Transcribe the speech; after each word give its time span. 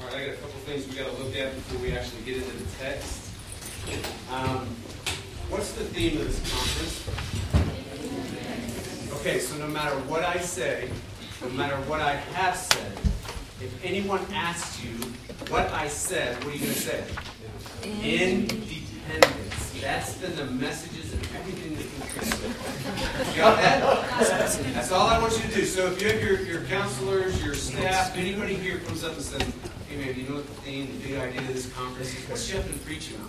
All 0.00 0.06
right, 0.06 0.16
I 0.16 0.26
got 0.26 0.34
a 0.34 0.36
couple 0.38 0.60
things 0.60 0.88
we 0.88 0.94
got 0.94 1.14
to 1.14 1.22
look 1.22 1.36
at 1.36 1.54
before 1.54 1.78
we 1.80 1.92
actually 1.92 2.22
get 2.22 2.36
into 2.36 2.56
the 2.56 2.64
text. 2.78 3.30
Um, 4.32 4.66
what's 5.50 5.72
the 5.72 5.84
theme 5.84 6.18
of 6.18 6.26
this 6.26 6.40
conference? 6.50 7.04
Okay, 9.20 9.38
so 9.40 9.58
no 9.58 9.66
matter 9.68 9.96
what 10.08 10.24
I 10.24 10.38
say, 10.38 10.88
no 11.42 11.50
matter 11.50 11.76
what 11.82 12.00
I 12.00 12.14
have 12.14 12.56
said, 12.56 12.92
if 13.60 13.84
anyone 13.84 14.20
asks 14.32 14.82
you 14.82 14.92
what 15.50 15.70
I 15.70 15.86
said, 15.88 16.42
what 16.44 16.54
are 16.54 16.56
you 16.56 16.60
going 16.60 16.72
to 16.72 16.80
say? 16.80 17.04
Independence. 17.84 19.80
That's 19.82 20.14
been 20.14 20.34
the 20.36 20.46
messages 20.46 21.12
of 21.12 21.36
everything 21.36 21.74
that 21.76 21.84
we've 21.84 23.36
Got 23.36 23.56
that? 23.58 23.80
That's 24.74 24.92
all 24.92 25.06
I 25.08 25.18
want 25.20 25.34
you 25.36 25.42
to 25.42 25.54
do. 25.54 25.64
So 25.66 25.92
if 25.92 26.00
you 26.00 26.08
have 26.08 26.22
your, 26.22 26.40
your 26.40 26.62
counselors, 26.64 27.42
your 27.44 27.54
staff, 27.54 28.16
anybody 28.16 28.54
here 28.54 28.78
comes 28.78 29.04
up 29.04 29.12
and 29.12 29.22
says, 29.22 29.42
do 30.04 30.20
you 30.20 30.28
know 30.28 30.36
what 30.36 30.46
the 30.46 30.54
theme, 30.62 30.86
the 30.86 31.08
big 31.08 31.16
idea 31.18 31.40
of 31.40 31.48
this 31.48 31.72
conference 31.72 32.14
is? 32.16 32.28
What's 32.28 32.48
Jeff 32.48 32.66
been 32.66 32.78
preaching 32.80 33.18
on? 33.20 33.28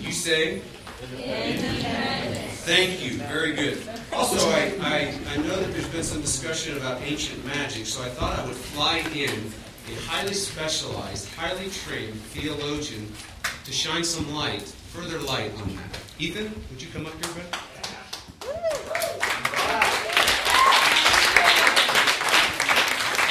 You 0.00 0.12
say? 0.12 0.60
Thank 2.64 3.04
you. 3.04 3.18
Very 3.18 3.52
good. 3.52 3.78
Also, 4.12 4.48
I, 4.50 4.72
I, 4.80 5.14
I 5.32 5.36
know 5.38 5.56
that 5.56 5.72
there's 5.72 5.88
been 5.88 6.02
some 6.02 6.20
discussion 6.22 6.76
about 6.76 7.02
ancient 7.02 7.44
magic, 7.44 7.86
so 7.86 8.02
I 8.02 8.08
thought 8.08 8.38
I 8.38 8.46
would 8.46 8.56
fly 8.56 8.98
in 9.14 9.30
a 9.88 9.94
highly 10.06 10.34
specialized, 10.34 11.28
highly 11.34 11.68
trained 11.70 12.14
theologian 12.14 13.12
to 13.64 13.72
shine 13.72 14.04
some 14.04 14.32
light, 14.34 14.62
further 14.62 15.18
light 15.18 15.52
on 15.60 15.76
that. 15.76 15.98
Ethan, 16.18 16.54
would 16.70 16.80
you 16.80 16.88
come 16.92 17.06
up 17.06 17.12
here, 17.12 17.34
bud? 17.34 17.58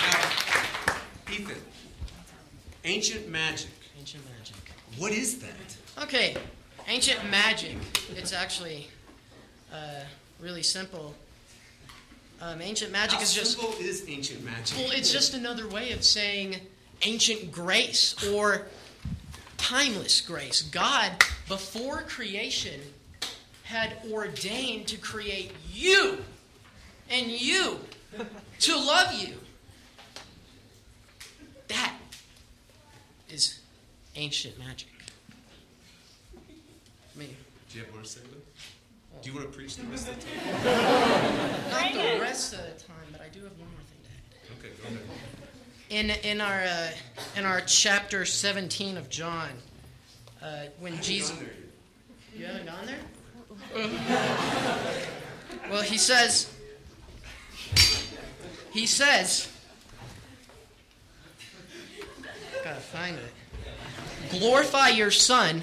Now, 0.01 1.33
Ethan, 1.33 1.61
ancient 3.01 3.29
magic. 3.29 3.71
Ancient 3.99 4.23
magic. 4.37 4.55
What 4.99 5.11
is 5.11 5.39
that? 5.39 6.03
Okay, 6.03 6.35
ancient 6.87 7.19
magic. 7.31 7.75
It's 8.15 8.31
actually 8.31 8.89
uh, 9.73 10.01
really 10.39 10.61
simple. 10.61 11.15
Um, 12.41 12.61
ancient 12.61 12.91
magic 12.91 13.17
How 13.17 13.23
is 13.23 13.33
just 13.33 13.57
simple 13.57 13.73
is 13.79 14.07
ancient 14.07 14.45
magic? 14.45 14.77
well, 14.77 14.91
it's 14.91 15.11
just 15.11 15.33
another 15.33 15.67
way 15.67 15.93
of 15.93 16.03
saying 16.03 16.57
ancient 17.01 17.51
grace 17.51 18.15
or 18.29 18.67
timeless 19.57 20.21
grace. 20.21 20.61
God, 20.61 21.11
before 21.47 22.03
creation, 22.03 22.81
had 23.63 23.93
ordained 24.11 24.87
to 24.89 24.97
create 24.97 25.51
you 25.71 26.19
and 27.09 27.31
you 27.31 27.79
to 28.59 28.75
love 28.75 29.13
you. 29.19 29.35
That 31.67 31.93
is 33.31 33.59
ancient 34.15 34.57
magic. 34.59 34.89
Me. 37.15 37.35
Do 37.69 37.77
you 37.77 37.85
have 37.85 37.93
more 37.93 38.03
to 38.03 38.07
say, 38.07 38.21
Lou? 38.31 38.41
Do 39.21 39.29
you 39.29 39.35
want 39.35 39.51
to 39.51 39.57
preach 39.57 39.75
the 39.75 39.83
rest 39.83 40.07
of 40.07 40.15
the 40.15 40.25
time? 40.25 40.63
not 41.71 41.93
the 41.93 42.19
rest 42.19 42.53
of 42.53 42.59
the 42.59 42.83
time, 42.83 42.95
but 43.11 43.21
I 43.21 43.29
do 43.29 43.41
have 43.43 43.51
one 43.51 43.69
more 43.69 43.83
thing 43.89 43.99
to 44.03 44.09
add. 44.09 44.59
Okay, 44.59 44.69
go 44.81 44.87
ahead. 44.87 44.99
In 45.89 46.09
in 46.29 46.41
our 46.41 46.61
uh, 46.61 46.91
in 47.35 47.45
our 47.45 47.61
chapter 47.61 48.25
17 48.25 48.97
of 48.97 49.09
John, 49.09 49.49
uh, 50.41 50.63
when 50.79 51.01
Jesus, 51.01 51.37
you 52.35 52.45
haven't 52.45 52.65
gone 52.65 52.85
there. 52.85 53.89
well, 55.69 55.81
he 55.81 55.97
says. 55.97 56.51
He 58.71 58.85
says. 58.85 59.50
Gotta 62.71 62.83
find 62.83 63.17
it. 63.17 64.39
Glorify 64.39 64.89
your 64.89 65.11
Son, 65.11 65.61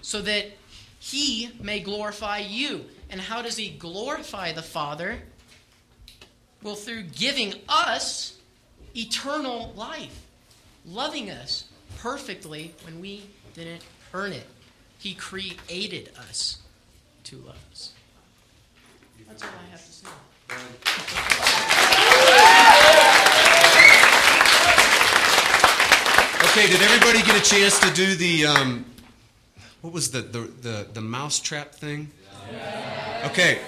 so 0.00 0.22
that 0.22 0.46
He 0.98 1.50
may 1.60 1.80
glorify 1.80 2.38
you. 2.38 2.86
And 3.10 3.20
how 3.20 3.42
does 3.42 3.58
He 3.58 3.68
glorify 3.68 4.52
the 4.52 4.62
Father? 4.62 5.18
Well, 6.62 6.74
through 6.74 7.02
giving 7.14 7.56
us 7.68 8.38
eternal 8.96 9.74
life, 9.76 10.22
loving 10.86 11.30
us 11.30 11.64
perfectly 11.98 12.72
when 12.86 13.02
we 13.02 13.24
didn't 13.52 13.82
earn 14.14 14.32
it. 14.32 14.46
He 14.98 15.12
created 15.12 16.10
us 16.16 16.60
to 17.24 17.36
love 17.36 17.62
us. 17.70 17.92
Okay, 26.58 26.68
did 26.68 26.80
everybody 26.80 27.18
get 27.18 27.36
a 27.36 27.44
chance 27.44 27.78
to 27.80 27.92
do 27.92 28.14
the 28.14 28.46
um, 28.46 28.86
what 29.82 29.92
was 29.92 30.10
the 30.10 30.22
the 30.22 30.38
the, 30.62 30.86
the 30.94 31.02
mousetrap 31.02 31.74
thing? 31.74 32.10
Okay, 33.26 33.58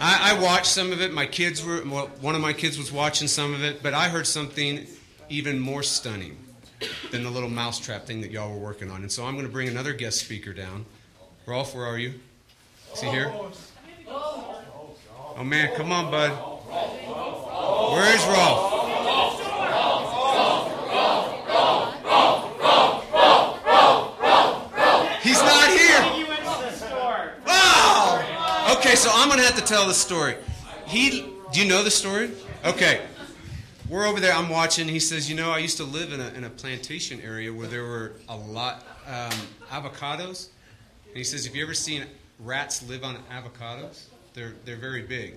I, 0.00 0.32
I 0.32 0.42
watched 0.42 0.66
some 0.66 0.90
of 0.90 1.00
it. 1.00 1.12
My 1.12 1.24
kids 1.24 1.64
were 1.64 1.84
well, 1.86 2.08
one 2.20 2.34
of 2.34 2.40
my 2.40 2.52
kids 2.52 2.78
was 2.78 2.90
watching 2.90 3.28
some 3.28 3.54
of 3.54 3.62
it, 3.62 3.80
but 3.80 3.94
I 3.94 4.08
heard 4.08 4.26
something 4.26 4.88
even 5.28 5.60
more 5.60 5.84
stunning 5.84 6.36
than 7.12 7.22
the 7.22 7.30
little 7.30 7.48
mousetrap 7.48 8.06
thing 8.06 8.22
that 8.22 8.32
y'all 8.32 8.50
were 8.50 8.58
working 8.58 8.90
on. 8.90 9.02
And 9.02 9.12
so 9.12 9.24
I'm 9.24 9.34
going 9.34 9.46
to 9.46 9.52
bring 9.52 9.68
another 9.68 9.92
guest 9.92 10.18
speaker 10.18 10.52
down. 10.52 10.84
Rolf, 11.46 11.76
where 11.76 11.86
are 11.86 11.98
you? 11.98 12.14
Is 12.92 13.02
he 13.02 13.08
here? 13.08 13.32
Oh 14.08 15.44
man, 15.44 15.76
come 15.76 15.92
on, 15.92 16.10
bud. 16.10 16.32
Where 17.92 18.16
is 18.16 18.24
Rolf? 18.26 18.80
He's 25.22 25.40
not 25.40 25.68
here. 25.70 26.02
You 26.18 26.26
went 26.26 26.40
to 26.40 26.44
the 26.44 26.72
store. 26.72 27.32
Oh! 27.46 28.76
Okay, 28.76 28.91
so 29.02 29.10
I'm 29.12 29.28
gonna 29.28 29.42
have 29.42 29.56
to 29.56 29.64
tell 29.64 29.88
the 29.88 29.94
story. 29.94 30.36
He, 30.86 31.22
do 31.52 31.60
you 31.60 31.68
know 31.68 31.82
the 31.82 31.90
story? 31.90 32.30
Okay, 32.64 33.00
we're 33.88 34.06
over 34.06 34.20
there. 34.20 34.32
I'm 34.32 34.48
watching. 34.48 34.86
He 34.86 35.00
says, 35.00 35.28
you 35.28 35.34
know, 35.34 35.50
I 35.50 35.58
used 35.58 35.76
to 35.78 35.84
live 35.84 36.12
in 36.12 36.20
a, 36.20 36.28
in 36.28 36.44
a 36.44 36.50
plantation 36.50 37.20
area 37.20 37.52
where 37.52 37.66
there 37.66 37.82
were 37.82 38.12
a 38.28 38.36
lot 38.36 38.86
um, 39.08 39.32
avocados. 39.70 40.50
And 41.08 41.16
he 41.16 41.24
says, 41.24 41.44
have 41.46 41.56
you 41.56 41.64
ever 41.64 41.74
seen 41.74 42.04
rats 42.38 42.88
live 42.88 43.02
on 43.02 43.16
avocados? 43.28 44.04
They're 44.34 44.52
they're 44.64 44.76
very 44.76 45.02
big. 45.02 45.36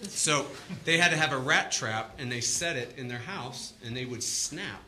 So 0.00 0.46
they 0.86 0.96
had 0.96 1.10
to 1.10 1.18
have 1.18 1.34
a 1.34 1.38
rat 1.38 1.70
trap, 1.70 2.14
and 2.18 2.32
they 2.32 2.40
set 2.40 2.76
it 2.76 2.94
in 2.96 3.08
their 3.08 3.18
house, 3.18 3.74
and 3.84 3.94
they 3.94 4.06
would 4.06 4.22
snap. 4.22 4.80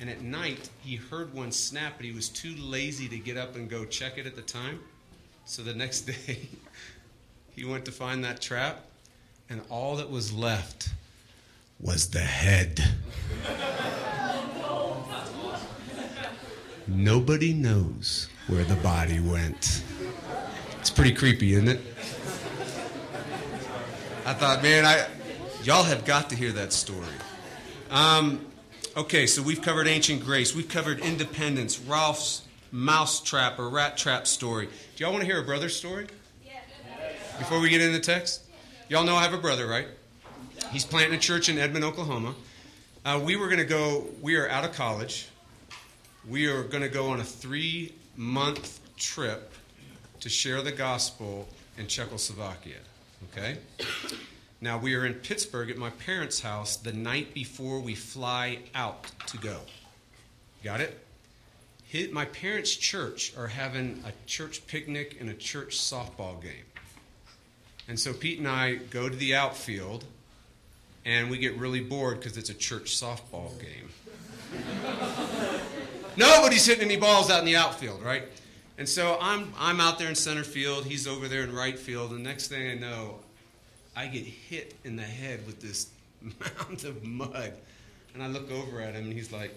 And 0.00 0.08
at 0.08 0.22
night, 0.22 0.70
he 0.82 0.96
heard 0.96 1.34
one 1.34 1.52
snap, 1.52 1.98
but 1.98 2.06
he 2.06 2.12
was 2.12 2.30
too 2.30 2.54
lazy 2.56 3.06
to 3.08 3.18
get 3.18 3.36
up 3.36 3.54
and 3.54 3.68
go 3.68 3.84
check 3.84 4.16
it 4.16 4.24
at 4.24 4.34
the 4.34 4.40
time. 4.40 4.80
So 5.44 5.62
the 5.62 5.74
next 5.74 6.00
day, 6.26 6.48
he 7.54 7.64
went 7.64 7.84
to 7.84 7.92
find 7.92 8.24
that 8.24 8.40
trap, 8.40 8.84
and 9.48 9.60
all 9.70 9.96
that 9.96 10.10
was 10.10 10.32
left 10.32 10.90
was 11.80 12.10
the 12.10 12.20
head. 12.20 12.82
Nobody 16.86 17.52
knows 17.52 18.28
where 18.46 18.64
the 18.64 18.76
body 18.76 19.20
went. 19.20 19.82
It's 20.80 20.90
pretty 20.90 21.14
creepy, 21.14 21.54
isn't 21.54 21.68
it? 21.68 21.80
I 24.26 24.34
thought, 24.34 24.62
man, 24.62 24.84
I 24.84 25.06
y'all 25.62 25.84
have 25.84 26.04
got 26.04 26.30
to 26.30 26.36
hear 26.36 26.52
that 26.52 26.72
story. 26.72 27.06
Um, 27.90 28.44
okay, 28.96 29.26
so 29.26 29.42
we've 29.42 29.62
covered 29.62 29.86
ancient 29.86 30.24
grace, 30.24 30.54
we've 30.54 30.68
covered 30.68 30.98
independence, 30.98 31.78
Ralph's 31.78 32.42
mouse 32.70 33.20
trap 33.20 33.58
or 33.58 33.68
rat 33.68 33.96
trap 33.96 34.26
story. 34.26 34.66
Do 34.96 35.04
y'all 35.04 35.12
want 35.12 35.22
to 35.22 35.26
hear 35.26 35.40
a 35.40 35.44
brother's 35.44 35.76
story? 35.76 36.06
Before 37.38 37.58
we 37.58 37.68
get 37.68 37.80
into 37.80 37.98
the 37.98 38.04
text, 38.04 38.42
y'all 38.88 39.02
know 39.04 39.16
I 39.16 39.22
have 39.22 39.34
a 39.34 39.38
brother, 39.38 39.66
right? 39.66 39.88
He's 40.70 40.84
planting 40.84 41.14
a 41.14 41.20
church 41.20 41.48
in 41.48 41.58
Edmond, 41.58 41.84
Oklahoma. 41.84 42.34
Uh, 43.04 43.20
we 43.22 43.34
were 43.34 43.46
going 43.46 43.58
to 43.58 43.64
go. 43.64 44.06
We 44.22 44.36
are 44.36 44.48
out 44.48 44.64
of 44.64 44.72
college. 44.72 45.28
We 46.28 46.46
are 46.46 46.62
going 46.62 46.84
to 46.84 46.88
go 46.88 47.08
on 47.08 47.18
a 47.20 47.24
three-month 47.24 48.80
trip 48.96 49.52
to 50.20 50.28
share 50.28 50.62
the 50.62 50.70
gospel 50.70 51.48
in 51.76 51.88
Czechoslovakia. 51.88 52.78
Okay? 53.32 53.58
Now, 54.60 54.78
we 54.78 54.94
are 54.94 55.04
in 55.04 55.14
Pittsburgh 55.14 55.70
at 55.70 55.76
my 55.76 55.90
parents' 55.90 56.40
house 56.40 56.76
the 56.76 56.92
night 56.92 57.34
before 57.34 57.80
we 57.80 57.96
fly 57.96 58.60
out 58.76 59.10
to 59.26 59.38
go. 59.38 59.58
Got 60.62 60.80
it? 60.80 61.00
My 62.12 62.24
parents' 62.26 62.74
church 62.74 63.36
are 63.36 63.48
having 63.48 64.02
a 64.06 64.12
church 64.26 64.66
picnic 64.68 65.16
and 65.20 65.28
a 65.30 65.34
church 65.34 65.76
softball 65.76 66.40
game. 66.40 66.64
And 67.88 67.98
so 67.98 68.12
Pete 68.12 68.38
and 68.38 68.48
I 68.48 68.76
go 68.76 69.08
to 69.08 69.16
the 69.16 69.34
outfield 69.34 70.04
and 71.04 71.30
we 71.30 71.38
get 71.38 71.56
really 71.56 71.80
bored 71.80 72.18
because 72.18 72.36
it's 72.36 72.50
a 72.50 72.54
church 72.54 72.96
softball 72.98 73.50
game. 73.60 73.90
Nobody's 76.16 76.64
hitting 76.64 76.84
any 76.84 76.96
balls 76.96 77.30
out 77.30 77.40
in 77.40 77.44
the 77.44 77.56
outfield, 77.56 78.02
right? 78.02 78.22
And 78.78 78.88
so 78.88 79.18
I'm, 79.20 79.52
I'm 79.58 79.80
out 79.80 79.98
there 79.98 80.08
in 80.08 80.14
center 80.14 80.44
field, 80.44 80.84
he's 80.86 81.06
over 81.06 81.28
there 81.28 81.42
in 81.42 81.54
right 81.54 81.78
field, 81.78 82.12
and 82.12 82.22
next 82.22 82.48
thing 82.48 82.70
I 82.70 82.74
know, 82.74 83.16
I 83.94 84.06
get 84.06 84.24
hit 84.24 84.74
in 84.84 84.96
the 84.96 85.02
head 85.02 85.46
with 85.46 85.60
this 85.60 85.88
mound 86.22 86.84
of 86.84 87.04
mud. 87.04 87.52
And 88.14 88.22
I 88.22 88.28
look 88.28 88.50
over 88.50 88.80
at 88.80 88.94
him, 88.94 89.04
and 89.04 89.12
he's 89.12 89.32
like, 89.32 89.52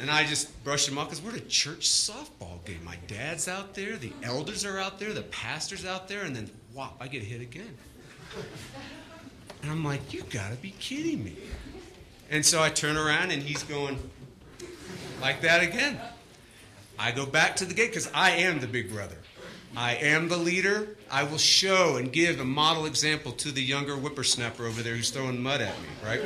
And 0.00 0.10
I 0.10 0.24
just 0.24 0.62
brush 0.64 0.88
him 0.88 0.98
off 0.98 1.10
because 1.10 1.22
we're 1.22 1.30
at 1.30 1.36
a 1.36 1.48
church 1.48 1.88
softball 1.88 2.64
game. 2.64 2.84
My 2.84 2.96
dad's 3.06 3.46
out 3.46 3.74
there, 3.74 3.96
the 3.96 4.12
elders 4.22 4.64
are 4.64 4.78
out 4.78 4.98
there, 4.98 5.12
the 5.12 5.22
pastor's 5.22 5.86
out 5.86 6.08
there, 6.08 6.22
and 6.22 6.34
then 6.34 6.50
whop, 6.74 6.96
I 7.00 7.06
get 7.06 7.22
hit 7.22 7.40
again. 7.40 7.76
And 9.62 9.70
I'm 9.70 9.84
like, 9.84 10.12
you 10.12 10.22
gotta 10.30 10.56
be 10.56 10.72
kidding 10.80 11.22
me. 11.22 11.36
And 12.30 12.44
so 12.44 12.60
I 12.62 12.70
turn 12.70 12.96
around 12.96 13.30
and 13.30 13.42
he's 13.42 13.62
going 13.62 13.98
like 15.20 15.42
that 15.42 15.62
again. 15.62 16.00
I 16.98 17.12
go 17.12 17.24
back 17.26 17.56
to 17.56 17.64
the 17.64 17.74
gate 17.74 17.90
because 17.90 18.10
I 18.12 18.30
am 18.30 18.58
the 18.60 18.66
big 18.66 18.90
brother. 18.90 19.16
I 19.76 19.94
am 19.96 20.28
the 20.28 20.36
leader. 20.36 20.96
I 21.10 21.22
will 21.24 21.38
show 21.38 21.96
and 21.96 22.12
give 22.12 22.40
a 22.40 22.44
model 22.44 22.86
example 22.86 23.32
to 23.32 23.50
the 23.50 23.62
younger 23.62 23.94
whippersnapper 23.94 24.66
over 24.66 24.82
there 24.82 24.96
who's 24.96 25.10
throwing 25.10 25.42
mud 25.42 25.60
at 25.60 25.78
me, 25.80 25.88
right? 26.04 26.20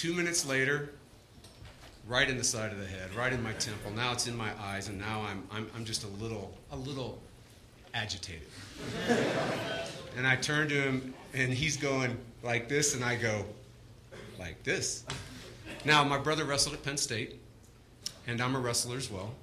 Two 0.00 0.14
minutes 0.14 0.46
later, 0.46 0.88
right 2.08 2.26
in 2.26 2.38
the 2.38 2.42
side 2.42 2.72
of 2.72 2.78
the 2.78 2.86
head, 2.86 3.14
right 3.14 3.34
in 3.34 3.42
my 3.42 3.52
temple. 3.52 3.90
Now 3.90 4.12
it's 4.12 4.26
in 4.26 4.34
my 4.34 4.48
eyes, 4.58 4.88
and 4.88 4.98
now 4.98 5.20
I'm, 5.20 5.46
I'm, 5.52 5.70
I'm 5.76 5.84
just 5.84 6.04
a 6.04 6.08
little, 6.08 6.56
a 6.72 6.76
little 6.76 7.20
agitated. 7.92 8.48
and 10.16 10.26
I 10.26 10.36
turn 10.36 10.70
to 10.70 10.74
him, 10.74 11.12
and 11.34 11.52
he's 11.52 11.76
going 11.76 12.16
like 12.42 12.66
this, 12.66 12.94
and 12.94 13.04
I 13.04 13.16
go 13.16 13.44
like 14.38 14.62
this. 14.62 15.04
Now, 15.84 16.02
my 16.02 16.16
brother 16.16 16.46
wrestled 16.46 16.76
at 16.76 16.82
Penn 16.82 16.96
State, 16.96 17.38
and 18.26 18.40
I'm 18.40 18.56
a 18.56 18.58
wrestler 18.58 18.96
as 18.96 19.10
well. 19.10 19.34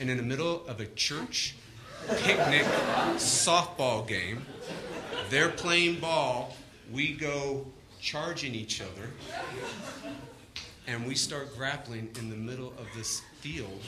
And 0.00 0.10
in 0.10 0.16
the 0.16 0.24
middle 0.24 0.66
of 0.66 0.80
a 0.80 0.86
church 0.86 1.54
picnic 2.08 2.64
softball 3.18 4.04
game, 4.04 4.46
they're 5.30 5.48
playing 5.48 6.00
ball, 6.00 6.56
we 6.90 7.12
go 7.12 7.66
charging 8.00 8.54
each 8.54 8.80
other, 8.80 9.10
and 10.86 11.06
we 11.06 11.14
start 11.14 11.56
grappling 11.56 12.10
in 12.18 12.30
the 12.30 12.36
middle 12.36 12.68
of 12.78 12.86
this 12.96 13.22
field. 13.40 13.80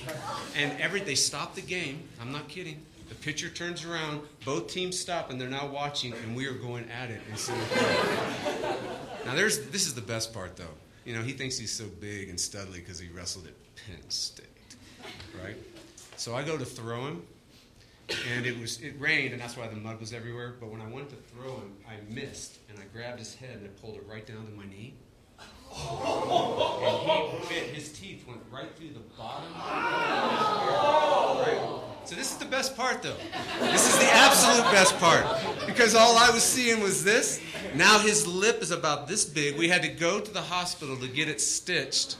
And 0.57 0.79
every 0.81 1.01
they 1.01 1.15
stop 1.15 1.55
the 1.55 1.61
game. 1.61 2.03
I'm 2.21 2.33
not 2.33 2.49
kidding. 2.49 2.85
The 3.09 3.15
pitcher 3.15 3.49
turns 3.49 3.85
around, 3.85 4.21
both 4.45 4.69
teams 4.69 4.99
stop, 4.99 5.31
and 5.31 5.41
they're 5.41 5.49
now 5.49 5.67
watching, 5.67 6.13
and 6.13 6.37
we 6.37 6.47
are 6.47 6.53
going 6.53 6.85
at 6.91 7.11
it 7.11 7.21
Now, 9.25 9.35
there's 9.35 9.67
this 9.71 9.87
is 9.87 9.95
the 9.95 10.03
best 10.03 10.35
part, 10.35 10.57
though. 10.57 10.65
You 11.07 11.15
know, 11.15 11.23
he 11.23 11.33
thinks 11.33 11.57
he's 11.57 11.73
so 11.73 11.87
big 12.01 12.29
and 12.29 12.39
studly 12.39 12.75
because 12.75 12.99
he 12.99 13.09
wrestled 13.09 13.47
at 13.47 13.55
Penn 13.77 14.11
State, 14.11 14.47
right? 15.43 15.57
So 16.19 16.35
I 16.35 16.43
go 16.43 16.59
to 16.59 16.67
throw 16.67 17.07
him, 17.07 17.23
and 18.31 18.47
it 18.47 18.59
was 18.59 18.81
it 18.81 18.95
rained, 18.99 19.33
and 19.33 19.41
that's 19.41 19.57
why 19.57 19.67
the 19.69 19.77
mud 19.77 20.01
was 20.01 20.13
everywhere. 20.13 20.55
But 20.61 20.71
when 20.71 20.81
I 20.81 20.87
went 20.87 21.11
to 21.11 21.17
throw 21.17 21.57
him, 21.57 21.77
I 21.87 21.95
missed, 22.13 22.59
and 22.69 22.79
I 22.79 22.85
grabbed 22.93 23.19
his 23.19 23.35
head 23.35 23.57
and 23.59 23.67
I 23.67 23.71
pulled 23.81 23.97
it 23.97 24.05
right 24.07 24.27
down 24.27 24.47
to 24.47 24.53
my 24.53 24.65
knee. 24.65 24.95
And 25.71 27.41
he 27.43 27.55
bit, 27.55 27.65
his 27.75 27.93
teeth 27.93 28.27
went 28.27 28.41
right 28.51 28.75
through 28.77 28.91
the 28.91 29.01
bottom. 29.17 29.53
Right? 31.45 31.81
So 32.05 32.15
this 32.15 32.33
is 32.33 32.39
the 32.39 32.47
best 32.47 32.75
part, 32.75 33.03
though. 33.03 33.17
This 33.61 33.87
is 33.87 33.99
the 33.99 34.11
absolute 34.11 34.65
best 34.73 34.99
part 34.99 35.27
because 35.67 35.95
all 35.95 36.17
I 36.17 36.31
was 36.31 36.43
seeing 36.43 36.81
was 36.83 37.05
this. 37.05 37.41
Now 37.75 37.99
his 37.99 38.27
lip 38.27 38.63
is 38.63 38.71
about 38.71 39.09
this 39.09 39.27
big. 39.27 39.59
We 39.59 39.69
had 39.69 39.83
to 39.83 39.89
go 39.89 40.19
to 40.19 40.33
the 40.33 40.41
hospital 40.41 40.97
to 40.97 41.09
get 41.09 41.29
it 41.29 41.41
stitched. 41.41 42.17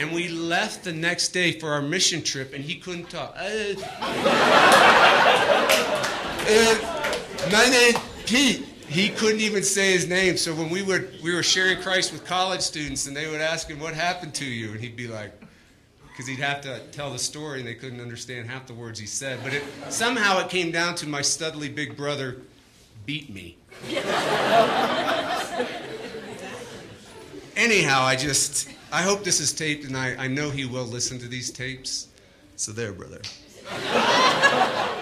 And 0.00 0.12
we 0.12 0.28
left 0.28 0.82
the 0.84 0.94
next 0.94 1.28
day 1.28 1.52
for 1.60 1.74
our 1.74 1.82
mission 1.82 2.22
trip, 2.22 2.54
and 2.54 2.64
he 2.64 2.76
couldn't 2.76 3.10
talk. 3.10 3.36
Uh, 3.36 3.74
uh, 6.48 6.74
my 7.52 7.66
name's 7.66 7.98
Pete. 8.24 8.64
He 8.88 9.10
couldn't 9.10 9.40
even 9.40 9.62
say 9.62 9.92
his 9.92 10.08
name. 10.08 10.38
So 10.38 10.54
when 10.54 10.70
we 10.70 10.82
were 10.82 11.06
we 11.22 11.34
were 11.34 11.42
sharing 11.42 11.82
Christ 11.82 12.14
with 12.14 12.24
college 12.24 12.62
students, 12.62 13.08
and 13.08 13.14
they 13.14 13.26
would 13.26 13.42
ask 13.42 13.68
him, 13.68 13.78
"What 13.78 13.92
happened 13.92 14.32
to 14.36 14.46
you?" 14.46 14.70
and 14.70 14.80
he'd 14.80 14.96
be 14.96 15.06
like, 15.06 15.38
because 16.08 16.26
he'd 16.26 16.38
have 16.38 16.62
to 16.62 16.80
tell 16.92 17.12
the 17.12 17.18
story, 17.18 17.58
and 17.58 17.68
they 17.68 17.74
couldn't 17.74 18.00
understand 18.00 18.48
half 18.48 18.66
the 18.66 18.72
words 18.72 18.98
he 18.98 19.04
said. 19.06 19.40
But 19.42 19.52
it, 19.52 19.62
somehow 19.90 20.38
it 20.38 20.48
came 20.48 20.70
down 20.70 20.94
to 20.94 21.06
my 21.06 21.20
studly 21.20 21.74
big 21.74 21.94
brother 21.94 22.38
beat 23.04 23.28
me. 23.28 23.58
Anyhow, 27.60 28.04
I 28.04 28.16
just 28.16 28.70
I 28.90 29.02
hope 29.02 29.22
this 29.22 29.38
is 29.38 29.52
taped, 29.52 29.84
and 29.84 29.94
I, 29.94 30.14
I 30.16 30.28
know 30.28 30.48
he 30.48 30.64
will 30.64 30.86
listen 30.86 31.18
to 31.18 31.28
these 31.28 31.50
tapes. 31.50 32.08
So 32.56 32.72
there, 32.72 32.90
brother. 32.90 33.20
All 33.70 33.76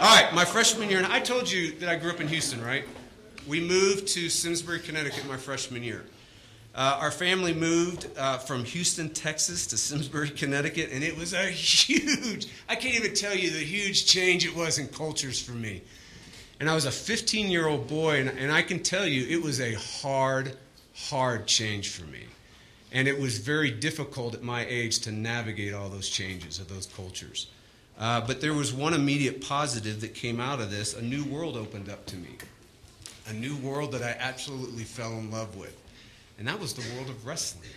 right, 0.01 0.29
my 0.35 0.45
freshman 0.45 0.91
year, 0.91 0.99
and 0.99 1.07
I 1.07 1.21
told 1.21 1.49
you 1.49 1.71
that 1.79 1.89
I 1.89 1.95
grew 1.95 2.11
up 2.11 2.21
in 2.21 2.27
Houston, 2.27 2.61
right? 2.61 2.85
We 3.47 3.61
moved 3.61 4.09
to 4.09 4.29
Simsbury, 4.29 4.81
Connecticut 4.81 5.25
my 5.29 5.37
freshman 5.37 5.85
year. 5.85 6.05
Uh, 6.75 6.99
our 7.01 7.13
family 7.13 7.55
moved 7.55 8.09
uh, 8.19 8.39
from 8.39 8.65
Houston, 8.65 9.11
Texas 9.11 9.69
to 9.69 9.77
Simsbury, 9.77 10.31
Connecticut, 10.31 10.91
and 10.93 11.05
it 11.05 11.17
was 11.17 11.35
a 11.35 11.45
huge, 11.45 12.49
I 12.69 12.75
can't 12.75 12.97
even 12.97 13.15
tell 13.15 13.37
you 13.37 13.53
the 13.53 13.65
huge 13.65 14.05
change 14.05 14.45
it 14.45 14.57
was 14.57 14.81
in 14.81 14.89
cultures 14.89 15.41
for 15.41 15.53
me. 15.53 15.83
And 16.59 16.69
I 16.69 16.75
was 16.75 16.87
a 16.87 16.91
15 16.91 17.53
year 17.53 17.69
old 17.69 17.87
boy, 17.87 18.19
and, 18.19 18.31
and 18.31 18.51
I 18.51 18.63
can 18.63 18.83
tell 18.83 19.07
you 19.07 19.29
it 19.29 19.41
was 19.41 19.61
a 19.61 19.75
hard, 19.75 20.57
hard 20.93 21.47
change 21.47 21.91
for 21.91 22.05
me. 22.07 22.25
And 22.93 23.07
it 23.07 23.19
was 23.19 23.39
very 23.39 23.71
difficult 23.71 24.35
at 24.35 24.43
my 24.43 24.65
age 24.67 25.01
to 25.01 25.13
navigate 25.13 25.75
all 25.75 25.89
those 25.89 26.09
changes 26.09 26.59
of 26.59 26.69
those 26.69 26.87
cultures. 26.87 27.49
Uh, 27.99 28.21
but 28.21 28.41
there 28.41 28.55
was 28.55 28.73
one 28.73 28.95
immediate 28.95 29.47
positive 29.47 30.01
that 30.01 30.15
came 30.15 30.41
out 30.41 30.61
of 30.61 30.71
this. 30.71 30.95
A 30.95 31.03
new 31.03 31.25
world 31.25 31.57
opened 31.57 31.89
up 31.89 32.07
to 32.07 32.17
me. 32.17 32.37
A 33.29 33.33
new 33.33 33.57
world 33.57 33.93
that 33.93 34.03
I 34.03 34.17
absolutely 34.19 34.85
fell 34.85 35.13
in 35.13 35.31
love 35.31 35.57
with. 35.57 35.77
And 36.39 36.47
that 36.47 36.59
was 36.61 36.73
the 36.73 36.95
world 36.95 37.11
of 37.11 37.27
wrestling. 37.27 37.71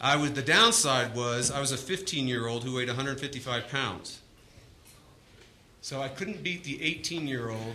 I 0.00 0.16
was, 0.16 0.32
the 0.32 0.42
downside 0.42 1.14
was 1.14 1.50
I 1.52 1.60
was 1.60 1.70
a 1.70 1.76
15 1.76 2.26
year 2.26 2.48
old 2.48 2.64
who 2.64 2.74
weighed 2.74 2.88
155 2.88 3.68
pounds. 3.68 4.18
So 5.82 6.00
I 6.00 6.08
couldn't 6.08 6.42
beat 6.42 6.64
the 6.64 6.82
18 6.82 7.28
year 7.28 7.50
old 7.50 7.74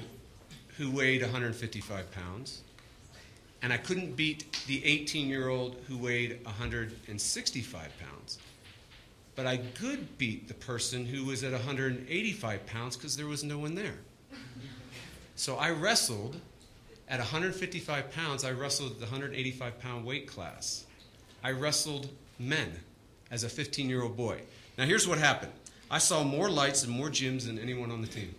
who 0.78 0.92
weighed 0.92 1.22
155 1.22 2.12
pounds. 2.12 2.62
And 3.68 3.74
I 3.74 3.78
couldn't 3.78 4.16
beat 4.16 4.46
the 4.68 4.82
18 4.86 5.28
year 5.28 5.50
old 5.50 5.76
who 5.90 5.98
weighed 5.98 6.40
165 6.46 7.92
pounds. 8.00 8.40
But 9.36 9.46
I 9.46 9.58
could 9.58 10.18
beat 10.18 10.48
the 10.48 10.54
person 10.54 11.06
who 11.06 11.26
was 11.26 11.44
at 11.44 11.52
185 11.52 12.66
pounds 12.66 12.96
because 12.96 13.18
there 13.18 13.26
was 13.26 13.44
no 13.44 13.60
one 13.60 13.76
there. 13.76 13.98
So 15.36 15.58
I 15.58 15.72
wrestled 15.72 16.40
at 17.10 17.20
155 17.20 18.10
pounds, 18.14 18.46
I 18.46 18.52
wrestled 18.52 18.94
at 18.94 19.00
the 19.00 19.06
185 19.06 19.82
pound 19.82 20.06
weight 20.06 20.30
class. 20.30 20.86
I 21.44 21.52
wrestled 21.52 22.08
men 22.40 22.72
as 23.32 23.44
a 23.44 23.50
15 23.50 23.90
year 23.90 24.02
old 24.02 24.16
boy. 24.16 24.44
Now, 24.78 24.86
here's 24.86 25.10
what 25.10 25.18
happened 25.18 25.52
I 25.92 25.98
saw 25.98 26.24
more 26.24 26.50
lights 26.50 26.86
and 26.86 26.94
more 26.94 27.10
gyms 27.10 27.48
than 27.48 27.60
anyone 27.60 27.92
on 27.92 28.00
the 28.00 28.08
team. 28.08 28.34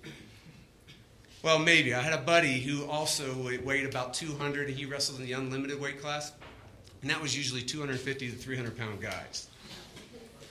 Well, 1.42 1.58
maybe. 1.60 1.94
I 1.94 2.00
had 2.00 2.12
a 2.12 2.22
buddy 2.22 2.58
who 2.58 2.84
also 2.86 3.34
weighed 3.64 3.86
about 3.86 4.12
200, 4.14 4.68
and 4.68 4.76
he 4.76 4.86
wrestled 4.86 5.20
in 5.20 5.26
the 5.26 5.32
unlimited 5.32 5.80
weight 5.80 6.00
class. 6.00 6.32
And 7.02 7.10
that 7.10 7.22
was 7.22 7.36
usually 7.36 7.62
250 7.62 8.30
to 8.30 8.36
300 8.36 8.76
pound 8.76 9.00
guys. 9.00 9.48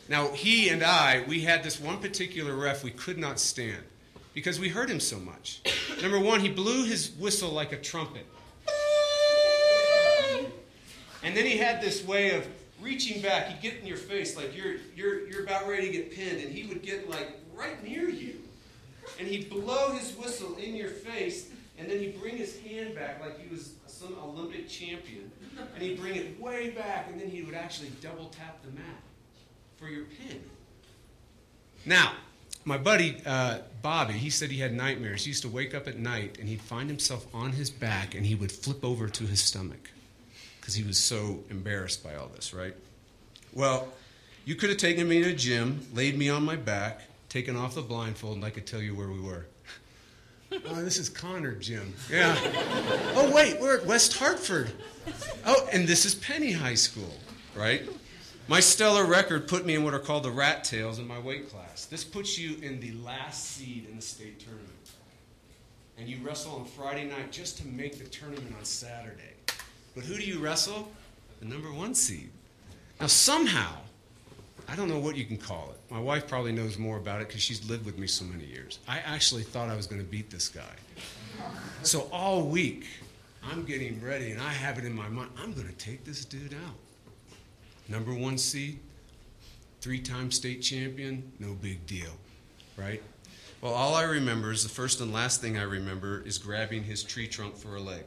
Now, 0.08 0.30
he 0.30 0.70
and 0.70 0.82
I, 0.84 1.26
we 1.28 1.42
had 1.42 1.64
this 1.64 1.80
one 1.80 2.00
particular 2.00 2.56
ref 2.56 2.84
we 2.84 2.92
could 2.92 3.18
not 3.18 3.40
stand 3.40 3.84
because 4.34 4.60
we 4.60 4.70
heard 4.70 4.90
him 4.90 5.02
so 5.02 5.20
much. 5.20 5.62
Number 6.02 6.20
one, 6.20 6.40
he 6.40 6.48
blew 6.48 6.86
his 6.86 7.12
whistle 7.20 7.52
like 7.52 7.74
a 7.74 7.78
trumpet. 7.78 8.26
And 11.24 11.36
then 11.36 11.46
he 11.46 11.58
had 11.58 11.82
this 11.82 12.06
way 12.06 12.38
of 12.38 12.48
reaching 12.80 13.22
back. 13.22 13.48
He'd 13.48 13.62
get 13.62 13.82
in 13.82 13.86
your 13.86 13.98
face 13.98 14.38
like 14.38 14.56
you're, 14.56 14.76
you're, 14.96 15.28
you're 15.28 15.44
about 15.44 15.68
ready 15.68 15.88
to 15.88 15.92
get 15.92 16.16
pinned, 16.16 16.40
and 16.40 16.54
he 16.54 16.66
would 16.68 16.82
get 16.82 17.10
like 17.10 17.38
right 17.54 17.84
near 17.84 18.08
you. 18.08 18.40
And 19.20 19.28
he'd 19.28 19.50
blow 19.50 19.92
his 19.92 20.16
whistle 20.16 20.56
in 20.56 20.76
your 20.76 20.90
face, 20.90 21.50
and 21.78 21.90
then 21.90 22.00
he'd 22.00 22.20
bring 22.20 22.38
his 22.38 22.60
hand 22.60 22.96
back 22.96 23.20
like 23.22 23.40
he 23.40 23.48
was 23.54 23.74
some 23.88 24.16
Olympic 24.24 24.70
champion. 24.70 25.32
And 25.74 25.82
he'd 25.82 26.00
bring 26.00 26.16
it 26.16 26.40
way 26.40 26.70
back, 26.70 27.08
and 27.12 27.20
then 27.20 27.30
he 27.30 27.42
would 27.42 27.56
actually 27.56 27.92
double 28.02 28.26
tap 28.26 28.62
the 28.64 28.72
mat 28.72 29.02
for 29.78 29.88
your 29.88 30.06
pin. 30.06 30.42
Now, 31.86 32.14
my 32.66 32.78
buddy 32.78 33.18
uh, 33.26 33.60
Bobby, 33.82 34.14
he 34.14 34.30
said 34.30 34.52
he 34.52 34.60
had 34.60 34.74
nightmares. 34.74 35.24
He 35.24 35.30
used 35.30 35.44
to 35.44 35.50
wake 35.50 35.74
up 35.74 35.88
at 35.88 35.98
night 35.98 36.38
and 36.38 36.50
he'd 36.50 36.60
find 36.60 36.90
himself 36.90 37.26
on 37.34 37.54
his 37.54 37.70
back 37.70 38.14
and 38.14 38.26
he 38.26 38.36
would 38.36 38.52
flip 38.52 38.84
over 38.84 39.08
to 39.08 39.24
his 39.24 39.40
stomach 39.40 39.92
because 40.60 40.76
he 40.76 40.84
was 40.84 40.98
so 40.98 41.46
embarrassed 41.50 42.04
by 42.04 42.16
all 42.16 42.28
this, 42.28 42.54
right? 42.54 42.76
Well, 43.54 43.88
you 44.44 44.56
could 44.56 44.70
have 44.70 44.80
taken 44.80 45.08
me 45.08 45.24
to 45.24 45.30
a 45.30 45.34
gym, 45.34 45.88
laid 45.94 46.18
me 46.18 46.30
on 46.30 46.44
my 46.44 46.58
back, 46.58 47.04
taken 47.30 47.56
off 47.56 47.76
the 47.76 47.82
blindfold, 47.82 48.36
and 48.36 48.46
I 48.46 48.50
could 48.50 48.66
tell 48.66 48.82
you 48.82 48.96
where 48.96 49.10
we 49.10 49.20
were. 49.20 49.46
oh, 50.52 50.76
this 50.84 50.98
is 50.98 51.10
Conard 51.10 51.60
gym. 51.60 51.94
Yeah. 52.12 52.38
oh, 53.16 53.32
wait, 53.34 53.60
we're 53.60 53.78
at 53.78 53.86
West 53.86 54.18
Hartford. 54.18 54.72
Oh, 55.46 55.68
and 55.72 55.88
this 55.88 56.06
is 56.06 56.16
Penney 56.16 56.52
High 56.52 56.76
School, 56.76 57.14
right? 57.56 57.88
My 58.50 58.62
stellar 58.62 59.06
record 59.06 59.48
put 59.48 59.66
me 59.66 59.76
in 59.76 59.84
what 59.84 59.94
are 59.94 60.00
called 60.00 60.24
the 60.24 60.32
rat 60.32 60.64
tails 60.64 61.00
in 61.00 61.08
my 61.08 61.20
weight 61.20 61.50
class. 61.50 61.86
This 61.86 62.06
puts 62.06 62.38
you 62.38 62.56
in 62.62 62.80
the 62.80 62.94
last 63.04 63.44
seed 63.56 63.88
in 63.90 63.98
the 63.98 64.02
state 64.02 64.40
tournament. 64.40 64.72
And 65.98 66.08
you 66.08 66.18
wrestle 66.24 66.56
on 66.56 66.66
Friday 66.66 67.06
night 67.06 67.32
just 67.32 67.58
to 67.58 67.68
make 67.68 67.98
the 67.98 68.06
tournament 68.06 68.54
on 68.58 68.64
Saturday. 68.64 69.34
But 69.96 70.06
who 70.06 70.16
do 70.16 70.24
you 70.24 70.40
wrestle? 70.40 70.90
The 71.40 71.48
number 71.48 71.74
one 71.74 71.94
seed. 71.94 72.30
Now, 73.02 73.08
somehow, 73.08 73.78
I 74.68 74.76
don't 74.76 74.90
know 74.90 75.00
what 75.00 75.16
you 75.16 75.26
can 75.26 75.38
call 75.38 75.72
it. 75.72 75.94
My 75.94 76.00
wife 76.00 76.28
probably 76.28 76.52
knows 76.52 76.78
more 76.78 76.98
about 76.98 77.22
it 77.22 77.28
because 77.28 77.42
she's 77.42 77.68
lived 77.70 77.86
with 77.86 77.98
me 77.98 78.06
so 78.08 78.26
many 78.26 78.46
years. 78.46 78.80
I 78.88 79.00
actually 79.00 79.44
thought 79.44 79.70
I 79.70 79.76
was 79.76 79.88
going 79.88 80.02
to 80.02 80.08
beat 80.08 80.30
this 80.30 80.50
guy. 80.50 80.76
So 81.84 82.10
all 82.12 82.44
week, 82.44 82.86
I'm 83.44 83.64
getting 83.64 84.02
ready 84.02 84.32
and 84.32 84.42
I 84.42 84.52
have 84.52 84.78
it 84.78 84.84
in 84.84 84.94
my 84.94 85.08
mind 85.08 85.30
I'm 85.38 85.54
going 85.54 85.68
to 85.68 85.74
take 85.74 86.04
this 86.04 86.26
dude 86.26 86.54
out. 86.54 86.76
Number 87.88 88.14
one 88.14 88.38
seed, 88.38 88.80
three 89.80 90.00
time 90.00 90.32
state 90.32 90.62
champion, 90.62 91.32
no 91.40 91.54
big 91.54 91.86
deal, 91.88 92.12
right? 92.76 93.02
Well, 93.62 93.74
all 93.74 93.96
I 93.96 94.04
remember 94.04 94.52
is 94.52 94.64
the 94.64 94.70
first 94.70 95.00
and 95.00 95.14
last 95.14 95.42
thing 95.42 95.58
I 95.58 95.64
remember 95.64 96.22
is 96.26 96.38
grabbing 96.38 96.84
his 96.84 97.04
tree 97.04 97.28
trunk 97.28 97.56
for 97.56 97.76
a 97.76 97.80
leg. 97.80 98.04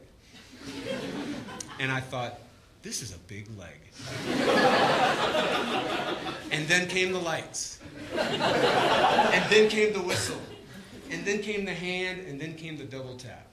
And 1.79 1.91
I 1.91 1.99
thought, 1.99 2.39
this 2.83 3.01
is 3.01 3.13
a 3.13 3.17
big 3.19 3.47
leg. 3.57 3.79
And 6.51 6.67
then 6.67 6.87
came 6.87 7.11
the 7.13 7.19
lights. 7.19 7.79
And 8.13 9.49
then 9.49 9.69
came 9.69 9.93
the 9.93 10.01
whistle. 10.01 10.39
And 11.09 11.25
then 11.25 11.39
came 11.39 11.65
the 11.65 11.73
hand, 11.73 12.27
and 12.27 12.39
then 12.39 12.55
came 12.55 12.77
the 12.77 12.83
double 12.83 13.15
tap. 13.15 13.47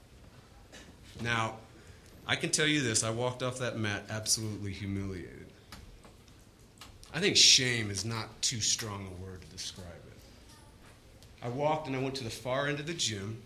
Now, 1.22 1.56
I 2.26 2.36
can 2.36 2.50
tell 2.50 2.66
you 2.66 2.82
this 2.82 3.02
I 3.02 3.10
walked 3.10 3.42
off 3.42 3.58
that 3.58 3.78
mat 3.78 4.04
absolutely 4.10 4.72
humiliated. 4.72 5.46
I 7.14 7.20
think 7.20 7.36
shame 7.36 7.90
is 7.90 8.04
not 8.04 8.42
too 8.42 8.60
strong 8.60 9.06
a 9.06 9.22
word 9.22 9.40
to 9.40 9.46
describe 9.48 9.86
it. 9.88 11.44
I 11.44 11.48
walked 11.48 11.86
and 11.86 11.96
I 11.96 12.00
went 12.00 12.16
to 12.16 12.24
the 12.24 12.30
far 12.30 12.68
end 12.68 12.80
of 12.80 12.86
the 12.86 12.94
gym, 12.94 13.40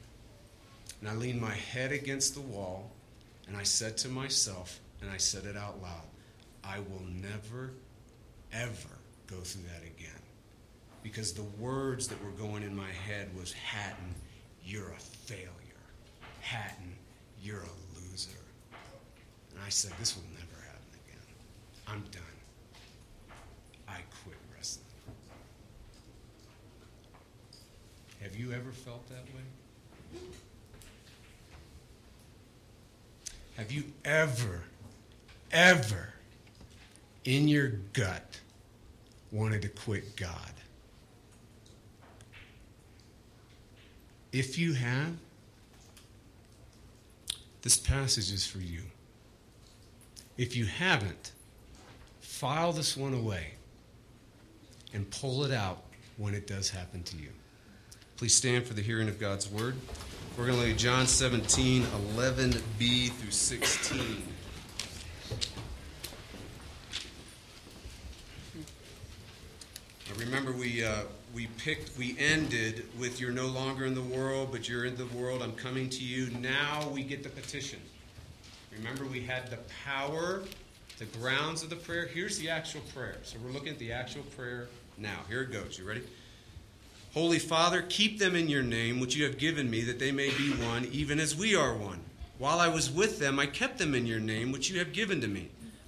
and 1.01 1.09
I 1.09 1.15
leaned 1.15 1.41
my 1.41 1.55
head 1.55 1.93
against 1.93 2.35
the 2.35 2.41
wall, 2.41 2.91
and 3.47 3.57
I 3.57 3.63
said 3.63 3.97
to 3.99 4.09
myself, 4.09 4.81
and 5.01 5.11
I 5.11 5.17
said 5.17 5.45
it 5.45 5.57
out 5.57 5.81
loud 5.81 6.03
I 6.65 6.79
will 6.79 7.05
never, 7.09 7.73
ever 8.53 9.02
go 9.33 9.41
through 9.41 9.63
that 9.63 9.83
again. 9.83 10.21
Because 11.03 11.33
the 11.33 11.45
words 11.59 12.07
that 12.09 12.23
were 12.25 12.31
going 12.33 12.63
in 12.63 12.77
my 12.77 12.91
head 12.91 13.35
was 13.37 13.53
Hatton, 13.53 14.15
you're 14.65 14.91
a 14.91 15.01
failure. 15.01 15.49
Hatton, 16.41 16.95
you're 17.43 17.63
a 17.63 18.01
loser. 18.11 18.31
And 19.51 19.61
I 19.65 19.69
said, 19.69 19.93
This 19.99 20.17
will 20.17 20.25
never 20.35 20.63
happen 20.65 21.01
again. 21.07 21.25
I'm 21.89 22.03
done. 22.11 22.23
I 23.89 23.99
quit 24.23 24.37
wrestling. 24.55 24.87
Have 28.21 28.37
you 28.37 28.53
ever 28.53 28.71
felt 28.71 29.09
that 29.09 29.25
way? 29.35 30.21
Have 33.57 33.73
you 33.73 33.85
ever, 34.05 34.63
ever 35.51 36.15
in 37.25 37.49
your 37.49 37.69
gut 37.93 38.39
wanted 39.33 39.63
to 39.63 39.69
quit 39.69 40.15
God? 40.17 40.53
If 44.33 44.59
you 44.59 44.75
have, 44.75 45.17
this 47.63 47.77
passage 47.77 48.33
is 48.33 48.47
for 48.47 48.59
you. 48.59 48.83
If 50.39 50.57
you 50.57 50.65
haven't, 50.65 51.33
file 52.21 52.73
this 52.73 52.97
one 52.97 53.15
away 53.15 53.55
and 54.95 55.11
pull 55.11 55.45
it 55.45 55.53
out 55.53 55.83
when 56.17 56.35
it 56.35 56.47
does 56.47 56.71
happen 56.71 57.03
to 57.05 57.17
you. 57.17 57.29
Please 58.17 58.35
stand 58.35 58.67
for 58.67 58.75
the 58.75 58.83
hearing 58.83 59.09
of 59.09 59.19
God's 59.19 59.51
word. 59.51 59.75
We're 60.37 60.47
going 60.47 60.61
to 60.61 60.71
at 60.71 60.79
John 60.79 61.07
17, 61.07 61.83
11b 61.83 63.11
through 63.13 63.31
16. 63.31 64.23
Remember, 70.25 70.53
we, 70.53 70.85
uh, 70.85 71.03
we 71.35 71.47
picked, 71.59 71.97
we 71.99 72.17
ended 72.19 72.85
with 72.99 73.21
You're 73.21 73.33
no 73.33 73.47
longer 73.47 73.87
in 73.87 73.95
the 73.95 74.03
world, 74.03 74.49
but 74.53 74.69
you're 74.69 74.85
in 74.85 74.97
the 74.97 75.07
world. 75.07 75.43
I'm 75.43 75.53
coming 75.53 75.89
to 75.91 76.05
you. 76.05 76.31
Now 76.39 76.89
we 76.89 77.03
get 77.03 77.23
the 77.23 77.29
petition. 77.29 77.81
Remember, 78.77 79.05
we 79.05 79.21
had 79.21 79.51
the 79.51 79.59
power, 79.85 80.43
the 80.99 81.05
grounds 81.07 81.63
of 81.63 81.71
the 81.71 81.77
prayer. 81.77 82.07
Here's 82.07 82.39
the 82.39 82.49
actual 82.49 82.81
prayer. 82.95 83.17
So 83.23 83.37
we're 83.45 83.53
looking 83.53 83.71
at 83.71 83.79
the 83.79 83.93
actual 83.93 84.23
prayer 84.37 84.69
now. 84.99 85.19
Here 85.29 85.43
it 85.43 85.53
goes. 85.53 85.79
You 85.79 85.87
ready? 85.87 86.03
Holy 87.15 87.39
Father, 87.39 87.83
keep 87.89 88.19
them 88.19 88.35
in 88.35 88.49
your 88.49 88.63
name, 88.63 88.99
which 88.99 89.17
you 89.17 89.25
have 89.25 89.37
given 89.37 89.71
me, 89.71 89.83
that 89.83 89.99
they 89.99 90.13
may 90.13 90.31
be 90.31 90.53
one, 90.53 90.87
even 90.93 91.21
as 91.21 91.37
we 91.37 91.55
are 91.55 91.75
one. 91.75 92.01
While 92.39 92.59
I 92.59 92.69
was 92.69 92.91
with 92.91 93.19
them, 93.19 93.39
I 93.39 93.47
kept 93.47 93.79
them 93.79 93.95
in 93.95 94.07
your 94.07 94.21
name, 94.21 94.51
which 94.51 94.71
you 94.71 94.79
have 94.79 94.93
given 94.93 95.21
to 95.21 95.29
me. 95.29 95.51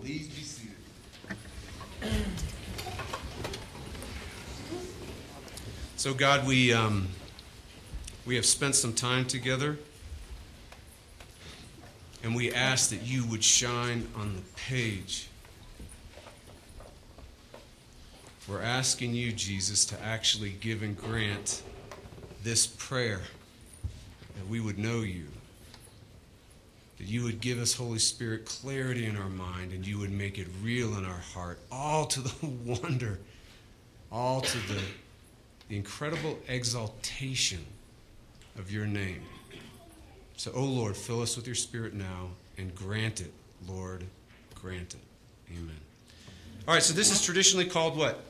Please 0.00 0.28
be 0.28 0.42
seated. 0.42 0.74
So, 5.96 6.14
God, 6.14 6.46
we, 6.46 6.72
um, 6.72 7.08
we 8.24 8.36
have 8.36 8.46
spent 8.46 8.74
some 8.74 8.92
time 8.92 9.26
together, 9.26 9.78
and 12.22 12.34
we 12.34 12.52
ask 12.52 12.90
that 12.90 13.02
you 13.02 13.24
would 13.26 13.42
shine 13.42 14.06
on 14.14 14.36
the 14.36 14.42
page. 14.56 15.28
We're 18.48 18.62
asking 18.62 19.12
you, 19.14 19.32
Jesus, 19.32 19.84
to 19.86 20.02
actually 20.02 20.50
give 20.50 20.82
and 20.82 20.96
grant 20.96 21.62
this 22.42 22.66
prayer 22.66 23.20
that 24.36 24.48
we 24.48 24.60
would 24.60 24.78
know 24.78 25.00
you, 25.00 25.26
that 26.98 27.06
you 27.06 27.22
would 27.22 27.40
give 27.40 27.58
us, 27.58 27.74
Holy 27.74 27.98
Spirit, 27.98 28.44
clarity 28.44 29.06
in 29.06 29.16
our 29.16 29.28
mind, 29.28 29.72
and 29.72 29.86
you 29.86 29.98
would 29.98 30.10
make 30.10 30.38
it 30.38 30.48
real 30.62 30.98
in 30.98 31.04
our 31.04 31.22
heart, 31.32 31.60
all 31.70 32.06
to 32.06 32.20
the 32.20 32.46
wonder, 32.64 33.18
all 34.10 34.40
to 34.40 34.58
the, 34.68 34.80
the 35.68 35.76
incredible 35.76 36.38
exaltation 36.48 37.64
of 38.58 38.72
your 38.72 38.86
name. 38.86 39.22
So, 40.36 40.52
oh 40.54 40.64
Lord, 40.64 40.96
fill 40.96 41.22
us 41.22 41.36
with 41.36 41.46
your 41.46 41.56
Spirit 41.56 41.94
now 41.94 42.28
and 42.58 42.74
grant 42.74 43.20
it, 43.20 43.32
Lord, 43.68 44.04
grant 44.54 44.94
it. 44.94 45.52
Amen. 45.56 45.76
All 46.66 46.74
right, 46.74 46.82
so 46.82 46.92
this 46.92 47.12
is 47.12 47.24
traditionally 47.24 47.64
called 47.64 47.96
what? 47.96 48.20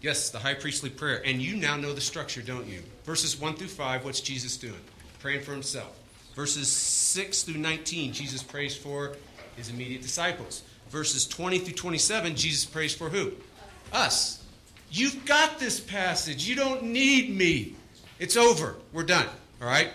Yes, 0.00 0.30
the 0.30 0.38
high 0.38 0.54
priestly 0.54 0.90
prayer. 0.90 1.22
And 1.24 1.42
you 1.42 1.56
now 1.56 1.76
know 1.76 1.92
the 1.92 2.00
structure, 2.00 2.40
don't 2.40 2.66
you? 2.66 2.82
Verses 3.04 3.38
1 3.38 3.54
through 3.54 3.68
5, 3.68 4.04
what's 4.04 4.20
Jesus 4.20 4.56
doing? 4.56 4.80
Praying 5.20 5.42
for 5.42 5.52
himself. 5.52 5.98
Verses 6.38 6.68
6 6.70 7.42
through 7.42 7.58
19, 7.58 8.12
Jesus 8.12 8.44
prays 8.44 8.76
for 8.76 9.16
his 9.56 9.70
immediate 9.70 10.02
disciples. 10.02 10.62
Verses 10.88 11.26
20 11.26 11.58
through 11.58 11.74
27, 11.74 12.36
Jesus 12.36 12.64
prays 12.64 12.94
for 12.94 13.08
who? 13.08 13.32
Us. 13.92 14.44
You've 14.88 15.24
got 15.24 15.58
this 15.58 15.80
passage. 15.80 16.48
You 16.48 16.54
don't 16.54 16.84
need 16.84 17.36
me. 17.36 17.74
It's 18.20 18.36
over. 18.36 18.76
We're 18.92 19.02
done. 19.02 19.26
All 19.60 19.66
right? 19.66 19.90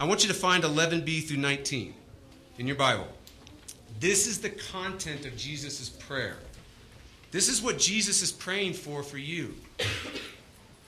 I 0.00 0.04
want 0.04 0.24
you 0.24 0.28
to 0.30 0.34
find 0.34 0.64
11b 0.64 1.28
through 1.28 1.36
19 1.36 1.94
in 2.58 2.66
your 2.66 2.74
Bible. 2.74 3.06
This 4.00 4.26
is 4.26 4.40
the 4.40 4.50
content 4.50 5.26
of 5.26 5.36
Jesus' 5.36 5.90
prayer. 5.90 6.38
This 7.30 7.48
is 7.48 7.62
what 7.62 7.78
Jesus 7.78 8.20
is 8.20 8.32
praying 8.32 8.72
for 8.72 9.04
for 9.04 9.18
you. 9.18 9.54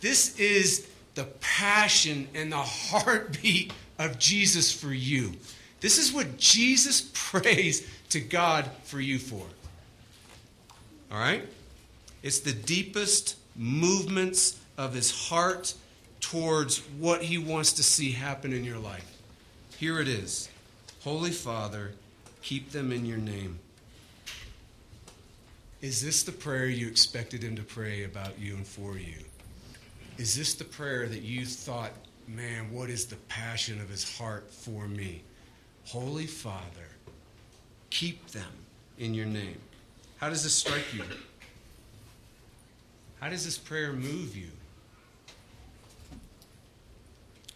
This 0.01 0.37
is 0.41 0.89
the 1.15 1.27
passion 1.39 2.27
and 2.35 2.51
the 2.51 2.57
heartbeat 2.57 3.73
of 3.99 4.19
Jesus 4.19 4.73
for 4.73 4.93
you. 4.93 5.33
This 5.81 5.99
is 5.99 6.13
what 6.13 6.39
Jesus 6.39 7.11
prays 7.15 7.89
to 8.11 8.21
God 8.21 8.71
for 8.85 9.01
you 9.01 9.19
for. 9.19 9.45
All 11.13 11.19
right? 11.19 11.47
It's 12.23 12.41
the 12.41 12.53
deepest 12.53 13.37
movements 13.55 14.59
of 14.77 14.95
his 14.95 15.29
heart 15.29 15.75
towards 16.21 16.79
what 16.99 17.23
he 17.23 17.39
wants 17.39 17.75
to 17.75 17.83
see 17.83 18.13
happen 18.13 18.53
in 18.53 18.65
your 18.65 18.79
life. 18.79 19.19
Here 19.79 20.01
it 20.01 20.09
is 20.09 20.49
Holy 21.03 21.31
Father, 21.31 21.93
keep 22.41 22.71
them 22.71 22.91
in 22.91 23.05
your 23.05 23.19
name. 23.19 23.59
Is 25.83 26.03
this 26.03 26.23
the 26.23 26.33
prayer 26.33 26.67
you 26.67 26.89
expected 26.89 27.43
him 27.43 27.57
to 27.57 27.63
pray 27.63 28.05
about 28.05 28.39
you 28.39 28.55
and 28.55 28.67
for 28.67 28.97
you? 28.97 29.19
Is 30.17 30.35
this 30.35 30.55
the 30.55 30.65
prayer 30.65 31.07
that 31.07 31.21
you 31.21 31.45
thought, 31.45 31.91
man, 32.29 32.73
what 32.73 32.91
is 32.91 33.07
the 33.07 33.17
passion 33.29 33.81
of 33.81 33.89
his 33.89 34.19
heart 34.19 34.51
for 34.51 34.89
me? 34.89 35.23
Holy 35.87 36.27
Father, 36.27 36.89
keep 37.91 38.27
them 38.29 38.53
in 38.99 39.15
your 39.15 39.27
name. 39.27 39.59
How 40.19 40.31
does 40.31 40.43
this 40.43 40.55
strike 40.55 40.93
you? 40.95 41.03
How 43.21 43.29
does 43.29 43.45
this 43.45 43.59
prayer 43.59 43.93
move 43.93 44.37
you? 44.37 44.49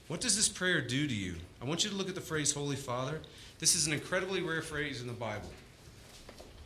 What 0.08 0.20
does 0.20 0.37
this 0.37 0.48
prayer 0.48 0.80
do 0.80 1.06
to 1.06 1.14
you? 1.14 1.37
I 1.60 1.66
want 1.66 1.84
you 1.84 1.90
to 1.90 1.96
look 1.96 2.08
at 2.08 2.14
the 2.14 2.20
phrase 2.20 2.52
Holy 2.52 2.76
Father. 2.76 3.20
This 3.58 3.75
is 3.75 3.87
an 3.87 3.92
incredibly 3.92 4.40
rare 4.40 4.62
phrase 4.62 5.02
in 5.02 5.06
the 5.06 5.12
Bible. 5.12 5.50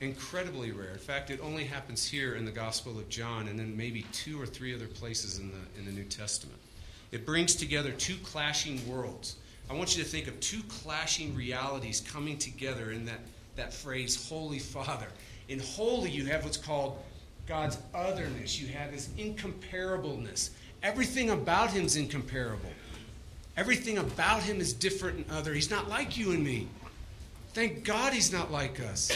Incredibly 0.00 0.70
rare. 0.70 0.90
In 0.90 0.98
fact, 0.98 1.30
it 1.30 1.40
only 1.42 1.64
happens 1.64 2.06
here 2.06 2.34
in 2.34 2.44
the 2.44 2.50
Gospel 2.50 2.98
of 2.98 3.08
John 3.08 3.48
and 3.48 3.58
then 3.58 3.76
maybe 3.76 4.02
two 4.12 4.40
or 4.40 4.46
three 4.46 4.74
other 4.74 4.86
places 4.86 5.38
in 5.38 5.50
the, 5.50 5.80
in 5.80 5.86
the 5.86 5.92
New 5.92 6.04
Testament. 6.04 6.58
It 7.12 7.26
brings 7.26 7.54
together 7.54 7.92
two 7.92 8.16
clashing 8.24 8.80
worlds. 8.90 9.36
I 9.70 9.74
want 9.74 9.96
you 9.96 10.02
to 10.02 10.08
think 10.08 10.26
of 10.26 10.40
two 10.40 10.62
clashing 10.68 11.36
realities 11.36 12.00
coming 12.00 12.38
together 12.38 12.90
in 12.90 13.04
that, 13.04 13.20
that 13.56 13.72
phrase, 13.72 14.28
Holy 14.28 14.58
Father. 14.58 15.06
In 15.48 15.60
holy, 15.60 16.10
you 16.10 16.26
have 16.26 16.44
what's 16.44 16.56
called 16.56 16.98
God's 17.46 17.78
otherness, 17.94 18.60
you 18.60 18.68
have 18.68 18.92
his 18.92 19.08
incomparableness. 19.18 20.50
Everything 20.82 21.30
about 21.30 21.70
him 21.70 21.84
is 21.84 21.96
incomparable. 21.96 22.70
Everything 23.56 23.98
about 23.98 24.42
him 24.42 24.60
is 24.60 24.72
different 24.72 25.18
and 25.18 25.30
other. 25.30 25.52
He's 25.52 25.70
not 25.70 25.88
like 25.88 26.16
you 26.16 26.32
and 26.32 26.42
me. 26.42 26.68
Thank 27.52 27.84
God 27.84 28.14
he's 28.14 28.32
not 28.32 28.50
like 28.50 28.80
us. 28.80 29.12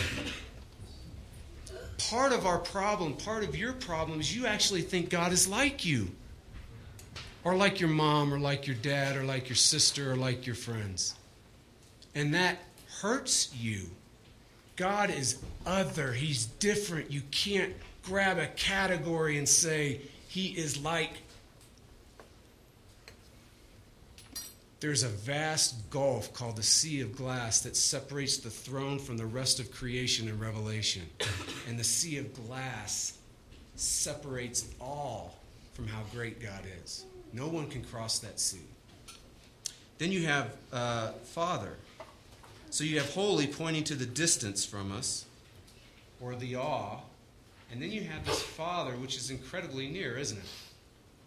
Part 2.11 2.33
of 2.33 2.45
our 2.45 2.59
problem, 2.59 3.15
part 3.15 3.43
of 3.43 3.57
your 3.57 3.73
problem, 3.73 4.21
is 4.21 4.37
you 4.37 4.47
actually 4.47 4.83
think 4.83 5.09
God 5.09 5.33
is 5.33 5.49
like 5.49 5.87
you, 5.87 6.09
or 7.47 7.55
like 7.55 7.79
your 7.79 7.89
mom, 7.89 8.35
or 8.35 8.41
like 8.41 8.67
your 8.67 8.75
dad, 8.75 9.17
or 9.17 9.23
like 9.23 9.49
your 9.49 9.55
sister, 9.55 10.11
or 10.11 10.17
like 10.17 10.47
your 10.47 10.57
friends. 10.57 11.15
And 12.13 12.35
that 12.35 12.59
hurts 13.01 13.55
you. 13.55 13.83
God 14.75 15.11
is 15.11 15.39
other, 15.65 16.13
He's 16.13 16.47
different. 16.47 17.13
You 17.13 17.23
can't 17.31 17.73
grab 18.03 18.39
a 18.39 18.49
category 18.49 19.39
and 19.39 19.49
say, 19.49 20.01
He 20.27 20.49
is 20.59 20.83
like 20.83 21.13
There's 24.81 25.05
a 25.05 25.09
vast 25.09 25.89
gulf 25.89 26.33
called 26.33 26.57
the 26.57 26.65
Sea 26.65 27.01
of 27.01 27.15
Glass 27.15 27.61
that 27.61 27.77
separates 27.77 28.39
the 28.39 28.51
throne 28.51 28.99
from 28.99 29.17
the 29.17 29.25
rest 29.25 29.61
of 29.61 29.71
creation 29.71 30.27
in 30.29 30.39
Revelation. 30.41 31.03
And 31.69 31.79
the 31.79 31.85
Sea 31.85 32.19
of 32.19 32.33
Glass 32.47 33.19
separates 33.77 34.67
all 34.81 35.39
from 35.75 35.87
how 35.89 36.03
great 36.13 36.41
God 36.41 36.63
is. 36.83 37.05
No 37.37 37.47
one 37.47 37.69
can 37.69 37.85
cross 37.85 38.19
that 38.21 38.41
sea. 38.41 38.67
Then 39.99 40.11
you 40.11 40.27
have 40.27 40.57
uh, 40.73 41.13
Father. 41.25 41.75
So 42.71 42.83
you 42.83 42.99
have 42.99 43.13
holy 43.15 43.47
pointing 43.47 43.85
to 43.85 43.95
the 43.95 44.07
distance 44.07 44.65
from 44.65 44.91
us, 44.91 45.25
or 46.21 46.35
the 46.35 46.57
awe. 46.57 46.99
And 47.71 47.81
then 47.81 47.93
you 47.93 48.03
have 48.03 48.25
this 48.27 48.43
Father, 48.43 48.93
which 48.93 49.17
is 49.17 49.31
incredibly 49.31 49.89
near, 49.89 50.17
isn't 50.17 50.39
it? 50.39 50.45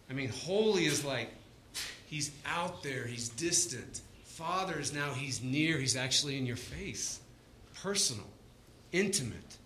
I 0.08 0.12
mean, 0.12 0.28
holy 0.28 0.86
is 0.86 1.04
like 1.04 1.30
He's 2.10 2.32
out 2.44 2.82
there, 2.82 3.06
he's 3.06 3.28
distant. 3.28 4.00
Father 4.24 4.80
is 4.80 4.92
now, 4.92 5.12
he's 5.12 5.44
near, 5.44 5.78
he's 5.78 5.96
actually 5.96 6.38
in 6.38 6.44
your 6.44 6.56
face. 6.56 7.20
Personal, 7.80 8.26
intimate. 8.90 9.58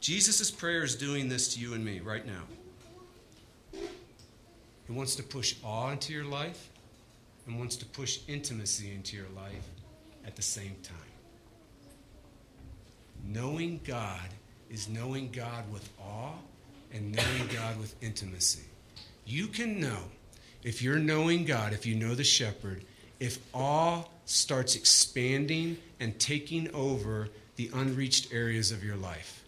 Jesus' 0.00 0.50
prayer 0.50 0.82
is 0.82 0.96
doing 0.96 1.28
this 1.28 1.54
to 1.54 1.60
you 1.60 1.74
and 1.74 1.84
me 1.84 2.00
right 2.00 2.26
now. 2.26 2.42
He 4.88 4.94
wants 4.94 5.14
to 5.16 5.22
push 5.22 5.54
awe 5.62 5.90
into 5.90 6.14
your 6.14 6.24
life 6.24 6.70
and 7.46 7.58
wants 7.58 7.76
to 7.76 7.84
push 7.84 8.20
intimacy 8.26 8.90
into 8.90 9.16
your 9.16 9.28
life 9.36 9.68
at 10.26 10.34
the 10.34 10.42
same 10.42 10.76
time. 10.82 10.96
Knowing 13.22 13.80
God 13.84 14.30
is 14.70 14.88
knowing 14.88 15.30
God 15.30 15.70
with 15.70 15.86
awe 16.00 16.32
and 16.92 17.14
knowing 17.14 17.48
God 17.54 17.78
with 17.78 17.94
intimacy. 18.02 18.64
You 19.26 19.48
can 19.48 19.78
know 19.78 19.98
if 20.62 20.80
you're 20.80 20.98
knowing 20.98 21.44
God, 21.44 21.74
if 21.74 21.84
you 21.84 21.94
know 21.94 22.14
the 22.14 22.24
shepherd, 22.24 22.82
if 23.20 23.38
awe 23.52 24.04
starts 24.24 24.74
expanding 24.74 25.76
and 26.00 26.18
taking 26.18 26.74
over 26.74 27.28
the 27.56 27.70
unreached 27.74 28.32
areas 28.32 28.72
of 28.72 28.82
your 28.82 28.96
life, 28.96 29.44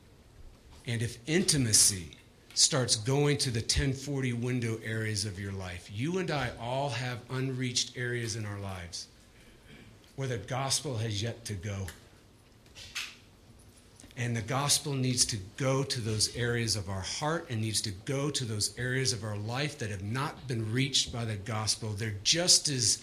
and 0.87 1.01
if 1.01 1.19
intimacy 1.27 2.17
starts 2.61 2.95
going 2.95 3.39
to 3.39 3.51
the 3.51 3.61
1040 3.61 4.35
window 4.35 4.79
areas 4.85 5.25
of 5.25 5.41
your 5.41 5.53
life, 5.53 5.89
you 5.91 6.19
and 6.19 6.31
I 6.31 6.51
all 6.61 6.91
have 6.91 7.19
unreached 7.31 7.97
areas 7.97 8.37
in 8.37 8.45
our 8.45 8.59
lives 8.59 9.07
where 10.17 10.29
the 10.29 10.37
gospel 10.37 10.99
has 10.99 11.23
yet 11.23 11.43
to 11.47 11.55
go. 11.55 11.87
And 14.19 14.37
the 14.37 14.43
gospel 14.43 14.93
needs 14.93 15.25
to 15.25 15.39
go 15.57 15.83
to 15.85 16.01
those 16.03 16.37
areas 16.37 16.77
of 16.77 16.91
our 16.91 17.01
heart 17.01 17.47
and 17.49 17.63
needs 17.63 17.81
to 17.81 17.93
go 18.05 18.29
to 18.29 18.45
those 18.45 18.79
areas 18.79 19.15
of 19.15 19.25
our 19.25 19.39
life 19.39 19.79
that 19.79 19.89
have 19.89 20.03
not 20.03 20.47
been 20.47 20.71
reached 20.71 21.15
by 21.15 21.25
the 21.25 21.37
gospel. 21.37 21.95
They're 21.95 22.13
just 22.25 22.69
as 22.69 23.03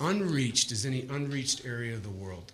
unreached 0.00 0.72
as 0.72 0.86
any 0.86 1.06
unreached 1.10 1.66
area 1.66 1.92
of 1.92 2.02
the 2.02 2.08
world. 2.08 2.50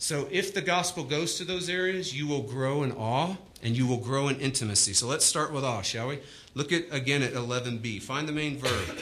So 0.00 0.26
if 0.32 0.52
the 0.52 0.62
gospel 0.62 1.04
goes 1.04 1.36
to 1.36 1.44
those 1.44 1.68
areas, 1.68 2.16
you 2.16 2.26
will 2.26 2.42
grow 2.42 2.82
in 2.82 2.90
awe 2.90 3.36
and 3.62 3.76
you 3.76 3.86
will 3.86 3.98
grow 3.98 4.28
in 4.28 4.36
intimacy. 4.40 4.92
So 4.92 5.06
let's 5.06 5.24
start 5.24 5.52
with 5.52 5.64
awe, 5.64 5.82
shall 5.82 6.08
we? 6.08 6.20
Look 6.54 6.72
at 6.72 6.84
again 6.90 7.22
at 7.22 7.32
11b. 7.32 8.02
Find 8.02 8.28
the 8.28 8.32
main 8.32 8.56
verb. 8.58 8.98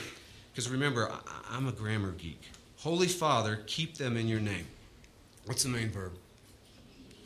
Because 0.53 0.69
remember, 0.69 1.11
I'm 1.51 1.69
a 1.69 1.73
grammar 1.73 2.13
geek. 2.13 2.43
Holy 2.79 3.07
Father, 3.07 3.61
keep 3.67 3.97
them 3.97 4.17
in 4.17 4.29
your 4.29 4.41
name. 4.41 4.67
What's 5.47 5.63
the 5.63 5.69
main 5.69 5.89
verb? 5.89 6.13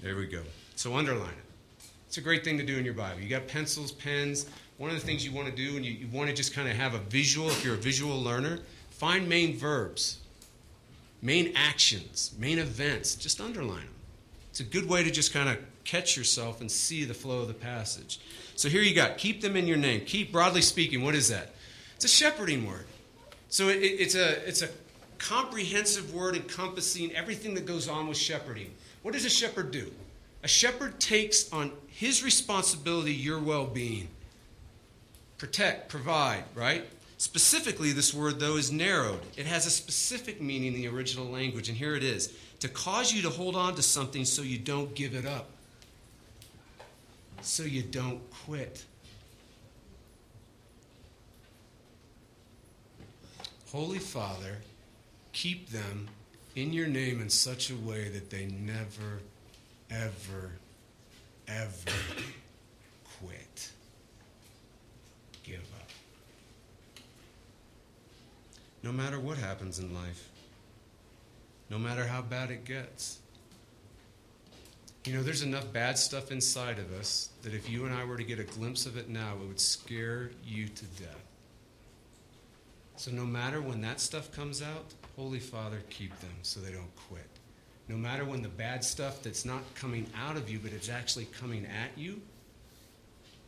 There 0.02 0.16
we 0.16 0.26
go. 0.26 0.42
So 0.76 0.94
underline 0.94 1.28
it. 1.30 1.86
It's 2.06 2.18
a 2.18 2.20
great 2.20 2.44
thing 2.44 2.58
to 2.58 2.64
do 2.64 2.76
in 2.76 2.84
your 2.84 2.94
Bible. 2.94 3.20
You 3.20 3.28
got 3.28 3.48
pencils, 3.48 3.92
pens. 3.92 4.46
One 4.76 4.90
of 4.90 4.96
the 4.96 5.06
things 5.06 5.24
you 5.24 5.32
want 5.32 5.48
to 5.48 5.54
do, 5.54 5.76
and 5.76 5.84
you, 5.84 5.92
you 5.92 6.08
want 6.08 6.28
to 6.28 6.34
just 6.34 6.52
kind 6.54 6.68
of 6.68 6.76
have 6.76 6.94
a 6.94 6.98
visual, 6.98 7.48
if 7.48 7.64
you're 7.64 7.74
a 7.74 7.78
visual 7.78 8.20
learner, 8.20 8.58
find 8.90 9.28
main 9.28 9.56
verbs, 9.56 10.18
main 11.22 11.52
actions, 11.56 12.34
main 12.38 12.58
events. 12.58 13.14
Just 13.14 13.40
underline 13.40 13.80
them. 13.80 13.94
It's 14.52 14.60
a 14.60 14.64
good 14.64 14.86
way 14.86 15.02
to 15.02 15.10
just 15.10 15.32
kind 15.32 15.48
of 15.48 15.56
catch 15.82 16.14
yourself 16.14 16.60
and 16.60 16.70
see 16.70 17.04
the 17.04 17.14
flow 17.14 17.40
of 17.40 17.48
the 17.48 17.54
passage. 17.54 18.20
So 18.54 18.68
here 18.68 18.82
you 18.82 18.94
got 18.94 19.16
keep 19.16 19.40
them 19.40 19.56
in 19.56 19.66
your 19.66 19.78
name. 19.78 20.02
Keep, 20.04 20.30
broadly 20.30 20.60
speaking, 20.60 21.02
what 21.02 21.14
is 21.14 21.28
that? 21.28 21.54
It's 21.96 22.04
a 22.04 22.08
shepherding 22.08 22.66
word. 22.66 22.84
So 23.48 23.70
it, 23.70 23.78
it, 23.78 24.00
it's, 24.00 24.14
a, 24.14 24.46
it's 24.46 24.60
a 24.60 24.68
comprehensive 25.16 26.12
word 26.12 26.36
encompassing 26.36 27.12
everything 27.12 27.54
that 27.54 27.64
goes 27.64 27.88
on 27.88 28.08
with 28.08 28.18
shepherding. 28.18 28.74
What 29.00 29.14
does 29.14 29.24
a 29.24 29.30
shepherd 29.30 29.70
do? 29.70 29.90
A 30.42 30.48
shepherd 30.48 31.00
takes 31.00 31.50
on 31.50 31.72
his 31.88 32.22
responsibility 32.22 33.14
your 33.14 33.40
well 33.40 33.64
being. 33.64 34.08
Protect, 35.38 35.88
provide, 35.88 36.44
right? 36.54 36.84
Specifically, 37.16 37.92
this 37.92 38.12
word, 38.12 38.38
though, 38.38 38.58
is 38.58 38.70
narrowed. 38.70 39.20
It 39.34 39.46
has 39.46 39.64
a 39.64 39.70
specific 39.70 40.42
meaning 40.42 40.74
in 40.74 40.82
the 40.82 40.88
original 40.88 41.24
language, 41.24 41.70
and 41.70 41.78
here 41.78 41.94
it 41.94 42.02
is 42.02 42.36
to 42.62 42.68
cause 42.68 43.12
you 43.12 43.22
to 43.22 43.29
hold 43.29 43.57
on 43.57 43.75
to 43.75 43.83
something 43.83 44.25
so 44.25 44.40
you 44.40 44.57
don't 44.57 44.94
give 44.94 45.16
it 45.16 45.27
up, 45.27 45.51
so 47.40 47.64
you 47.64 47.83
don't 47.83 48.20
quit. 48.31 48.85
Holy 53.72 53.98
Father, 53.98 54.59
keep 55.33 55.70
them 55.70 56.07
in 56.55 56.72
your 56.72 56.87
name 56.87 57.20
in 57.20 57.29
such 57.31 57.68
a 57.68 57.75
way 57.75 58.09
that 58.11 58.31
they 58.31 58.46
never, 58.46 59.18
ever, 59.90 60.53
ever 61.48 61.98
quit. 63.18 63.72
Give 65.42 65.68
up. 65.81 65.88
No 68.85 68.92
matter 68.92 69.18
what 69.18 69.37
happens 69.37 69.81
in 69.81 69.92
life, 69.92 70.29
no 71.72 71.78
matter 71.78 72.06
how 72.06 72.20
bad 72.20 72.50
it 72.50 72.66
gets. 72.66 73.18
You 75.06 75.14
know, 75.14 75.22
there's 75.22 75.42
enough 75.42 75.72
bad 75.72 75.96
stuff 75.96 76.30
inside 76.30 76.78
of 76.78 76.92
us 76.92 77.30
that 77.42 77.54
if 77.54 77.68
you 77.68 77.87
and 77.87 77.94
I 77.94 78.04
were 78.04 78.18
to 78.18 78.24
get 78.24 78.38
a 78.38 78.44
glimpse 78.44 78.85
of 78.85 78.98
it 78.98 79.08
now, 79.08 79.32
it 79.42 79.48
would 79.48 79.58
scare 79.58 80.30
you 80.44 80.68
to 80.68 80.85
death. 80.85 81.24
So, 82.96 83.11
no 83.11 83.24
matter 83.24 83.62
when 83.62 83.80
that 83.80 84.00
stuff 84.00 84.30
comes 84.32 84.61
out, 84.61 84.85
Holy 85.16 85.38
Father, 85.38 85.78
keep 85.88 86.16
them 86.20 86.35
so 86.42 86.61
they 86.61 86.72
don't 86.72 86.94
quit. 87.08 87.26
No 87.88 87.96
matter 87.96 88.26
when 88.26 88.42
the 88.42 88.48
bad 88.48 88.85
stuff 88.85 89.22
that's 89.22 89.46
not 89.46 89.62
coming 89.74 90.06
out 90.16 90.37
of 90.37 90.50
you, 90.50 90.58
but 90.62 90.72
it's 90.72 90.90
actually 90.90 91.24
coming 91.24 91.64
at 91.64 91.98
you 91.98 92.20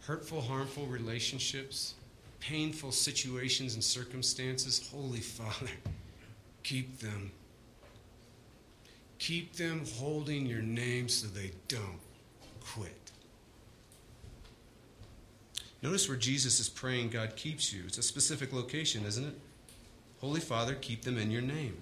hurtful, 0.06 0.40
harmful 0.40 0.86
relationships, 0.86 1.94
painful 2.40 2.92
situations 2.92 3.74
and 3.74 3.84
circumstances 3.84 4.90
Holy 4.90 5.20
Father, 5.20 5.72
keep 6.62 6.98
them. 6.98 7.30
Keep 9.24 9.56
them 9.56 9.86
holding 9.94 10.44
your 10.44 10.60
name 10.60 11.08
so 11.08 11.26
they 11.28 11.50
don't 11.66 11.98
quit. 12.60 13.10
Notice 15.80 16.10
where 16.10 16.18
Jesus 16.18 16.60
is 16.60 16.68
praying 16.68 17.08
God 17.08 17.34
keeps 17.34 17.72
you. 17.72 17.84
It's 17.86 17.96
a 17.96 18.02
specific 18.02 18.52
location, 18.52 19.06
isn't 19.06 19.24
it? 19.24 19.34
Holy 20.20 20.40
Father, 20.40 20.74
keep 20.74 21.04
them 21.04 21.16
in 21.16 21.30
your 21.30 21.40
name. 21.40 21.74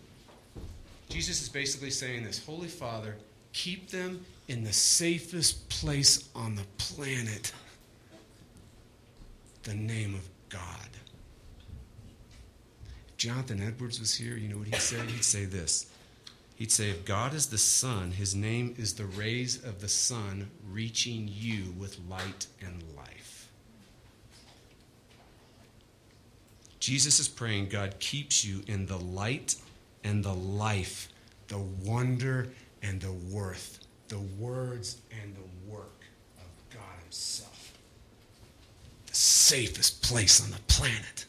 Jesus 1.08 1.42
is 1.42 1.48
basically 1.48 1.90
saying 1.90 2.22
this 2.22 2.46
Holy 2.46 2.68
Father, 2.68 3.16
keep 3.52 3.90
them 3.90 4.24
in 4.46 4.62
the 4.62 4.72
safest 4.72 5.68
place 5.68 6.28
on 6.36 6.54
the 6.54 6.64
planet 6.78 7.52
the 9.64 9.74
name 9.74 10.14
of 10.14 10.28
God. 10.48 10.88
If 13.08 13.16
Jonathan 13.16 13.60
Edwards 13.60 13.98
was 13.98 14.14
here, 14.14 14.36
you 14.36 14.48
know 14.48 14.58
what 14.58 14.68
he'd 14.68 14.76
say? 14.76 15.00
He'd 15.06 15.24
say 15.24 15.44
this. 15.44 15.91
He'd 16.62 16.70
say, 16.70 16.90
If 16.90 17.04
God 17.04 17.34
is 17.34 17.46
the 17.46 17.58
sun, 17.58 18.12
his 18.12 18.36
name 18.36 18.76
is 18.78 18.94
the 18.94 19.04
rays 19.04 19.64
of 19.64 19.80
the 19.80 19.88
sun 19.88 20.48
reaching 20.70 21.28
you 21.28 21.72
with 21.76 21.98
light 22.08 22.46
and 22.64 22.80
life. 22.96 23.48
Jesus 26.78 27.18
is 27.18 27.26
praying 27.26 27.68
God 27.68 27.98
keeps 27.98 28.44
you 28.44 28.62
in 28.68 28.86
the 28.86 28.96
light 28.96 29.56
and 30.04 30.22
the 30.22 30.34
life, 30.34 31.08
the 31.48 31.58
wonder 31.58 32.52
and 32.80 33.00
the 33.00 33.10
worth, 33.10 33.80
the 34.06 34.20
words 34.20 34.98
and 35.20 35.34
the 35.34 35.68
work 35.68 36.04
of 36.38 36.76
God 36.76 37.02
Himself. 37.02 37.76
The 39.08 39.16
safest 39.16 40.00
place 40.00 40.40
on 40.40 40.52
the 40.52 40.62
planet. 40.68 41.24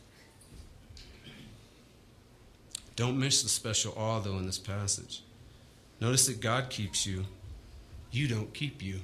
Don't 2.95 3.19
miss 3.19 3.41
the 3.41 3.49
special 3.49 3.93
awe, 3.97 4.19
though, 4.19 4.37
in 4.37 4.45
this 4.45 4.59
passage. 4.59 5.23
Notice 5.99 6.27
that 6.27 6.41
God 6.41 6.69
keeps 6.69 7.05
you, 7.05 7.25
you 8.11 8.27
don't 8.27 8.53
keep 8.53 8.83
you. 8.83 8.99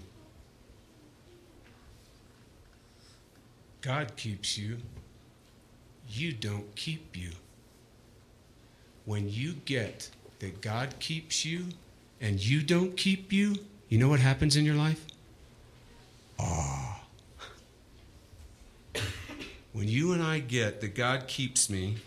God 3.82 4.16
keeps 4.16 4.58
you, 4.58 4.78
you 6.10 6.34
don't 6.34 6.76
keep 6.76 7.16
you. 7.16 7.32
When 9.06 9.30
you 9.30 9.54
get 9.66 10.10
that 10.40 10.62
God 10.62 11.00
keeps 11.00 11.46
you 11.46 11.66
and 12.22 12.44
you 12.44 12.62
don't 12.62 12.96
keep 12.96 13.32
you, 13.32 13.56
you 13.88 13.98
know 13.98 14.10
what 14.10 14.20
happens 14.20 14.56
in 14.56 14.66
your 14.66 14.76
life? 14.76 15.06
Awe. 16.38 17.02
When 19.74 19.88
you 19.88 20.12
and 20.12 20.22
I 20.22 20.40
get 20.40 20.82
that 20.82 20.96
God 20.96 21.28
keeps 21.28 21.70
me 21.70 21.98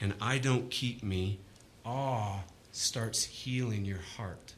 and 0.00 0.14
I 0.20 0.38
don't 0.38 0.70
keep 0.70 1.02
me, 1.02 1.38
awe 1.84 2.40
starts 2.72 3.24
healing 3.24 3.84
your 3.84 4.00
heart. 4.16 4.54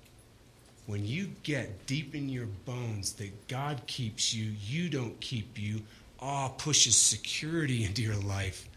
When 0.86 1.06
you 1.06 1.30
get 1.42 1.86
deep 1.86 2.14
in 2.14 2.28
your 2.28 2.46
bones 2.46 3.12
that 3.14 3.48
God 3.48 3.82
keeps 3.86 4.34
you, 4.34 4.52
you 4.64 4.88
don't 4.88 5.20
keep 5.20 5.58
you, 5.58 5.82
awe 6.20 6.48
pushes 6.48 6.96
security 6.96 7.84
into 7.84 8.02
your 8.02 8.16
life. 8.16 8.68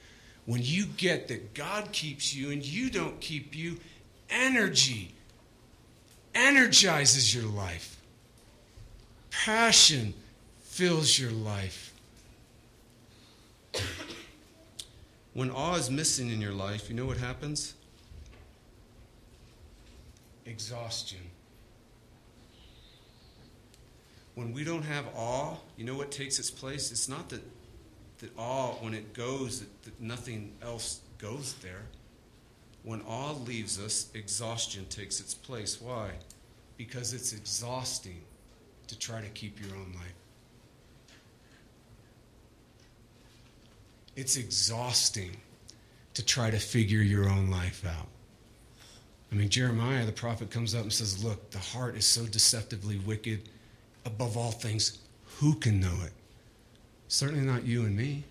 When 0.46 0.62
you 0.64 0.86
get 0.86 1.28
that 1.30 1.54
God 1.54 1.92
keeps 1.92 2.36
you 2.36 2.52
and 2.52 2.64
you 2.64 2.90
don't 2.90 3.20
keep 3.20 3.56
you, 3.56 3.80
energy 4.30 5.16
energizes 6.36 7.34
your 7.34 7.46
life. 7.46 8.00
Passion 9.32 10.14
fills 10.64 11.18
your 11.18 11.32
life. 11.32 11.94
When 15.36 15.52
awe 15.52 15.76
is 15.76 15.92
missing 15.92 16.32
in 16.32 16.40
your 16.40 16.54
life, 16.54 16.90
you 16.90 16.96
know 16.96 17.06
what 17.06 17.18
happens? 17.18 17.74
Exhaustion. 20.46 21.20
When 24.36 24.54
we 24.54 24.64
don't 24.64 24.84
have 24.84 25.06
awe, 25.14 25.58
you 25.76 25.84
know 25.84 25.96
what 25.96 26.10
takes 26.10 26.40
its 26.40 26.50
place? 26.50 26.90
It's 26.90 27.10
not 27.10 27.28
that, 27.32 27.42
that 28.20 28.32
awe, 28.38 28.76
when 28.76 28.94
it 28.94 29.14
goes, 29.14 29.60
that, 29.60 29.84
that 29.84 30.00
nothing 30.00 30.54
else 30.62 31.02
goes 31.18 31.56
there. 31.56 31.84
When 32.84 33.02
awe 33.02 33.34
leaves 33.34 33.78
us, 33.78 34.10
exhaustion 34.14 34.86
takes 34.86 35.20
its 35.20 35.34
place. 35.34 35.82
Why? 35.82 36.12
Because 36.78 37.12
it's 37.12 37.34
exhausting 37.34 38.22
to 38.88 38.98
try 38.98 39.20
to 39.20 39.28
keep 39.30 39.60
your 39.60 39.76
own 39.76 39.92
life. 39.96 40.14
It's 44.16 44.38
exhausting 44.38 45.38
to 46.14 46.24
try 46.24 46.50
to 46.50 46.58
figure 46.58 47.02
your 47.02 47.30
own 47.30 47.50
life 47.50 47.86
out. 47.86 48.08
I 49.32 49.36
mean, 49.36 49.50
Jeremiah, 49.50 50.06
the 50.06 50.12
prophet, 50.12 50.50
comes 50.50 50.74
up 50.74 50.84
and 50.84 50.94
says, 50.94 51.24
Look, 51.24 51.52
the 51.52 51.60
heart 51.60 51.96
is 51.96 52.06
so 52.06 52.26
deceptively 52.26 52.98
wicked. 53.00 53.50
Above 54.06 54.38
all 54.38 54.52
things, 54.52 55.00
who 55.40 55.56
can 55.56 55.80
know 55.80 55.98
it? 56.06 56.14
Certainly 57.08 57.46
not 57.46 57.66
you 57.66 57.84
and 57.84 57.96
me. 57.96 58.24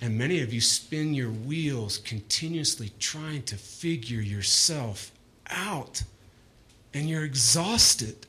And 0.00 0.16
many 0.16 0.40
of 0.40 0.52
you 0.52 0.60
spin 0.60 1.14
your 1.14 1.30
wheels 1.30 1.98
continuously 1.98 2.92
trying 2.98 3.42
to 3.44 3.56
figure 3.56 4.20
yourself 4.20 5.10
out, 5.50 6.02
and 6.94 7.08
you're 7.08 7.24
exhausted. 7.24 8.26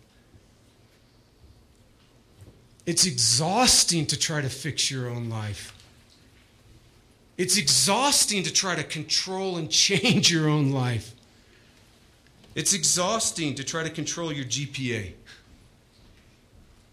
It's 2.90 3.06
exhausting 3.06 4.08
to 4.08 4.18
try 4.18 4.42
to 4.42 4.50
fix 4.50 4.90
your 4.90 5.08
own 5.10 5.30
life. 5.30 5.76
It's 7.38 7.56
exhausting 7.56 8.42
to 8.42 8.52
try 8.52 8.74
to 8.74 8.84
control 8.84 9.58
and 9.58 9.70
change 9.88 10.32
your 10.32 10.50
own 10.50 10.72
life. 10.72 11.14
It's 12.56 12.74
exhausting 12.74 13.54
to 13.54 13.64
try 13.64 13.84
to 13.84 13.92
control 13.92 14.34
your 14.34 14.46
GPA. 14.46 15.14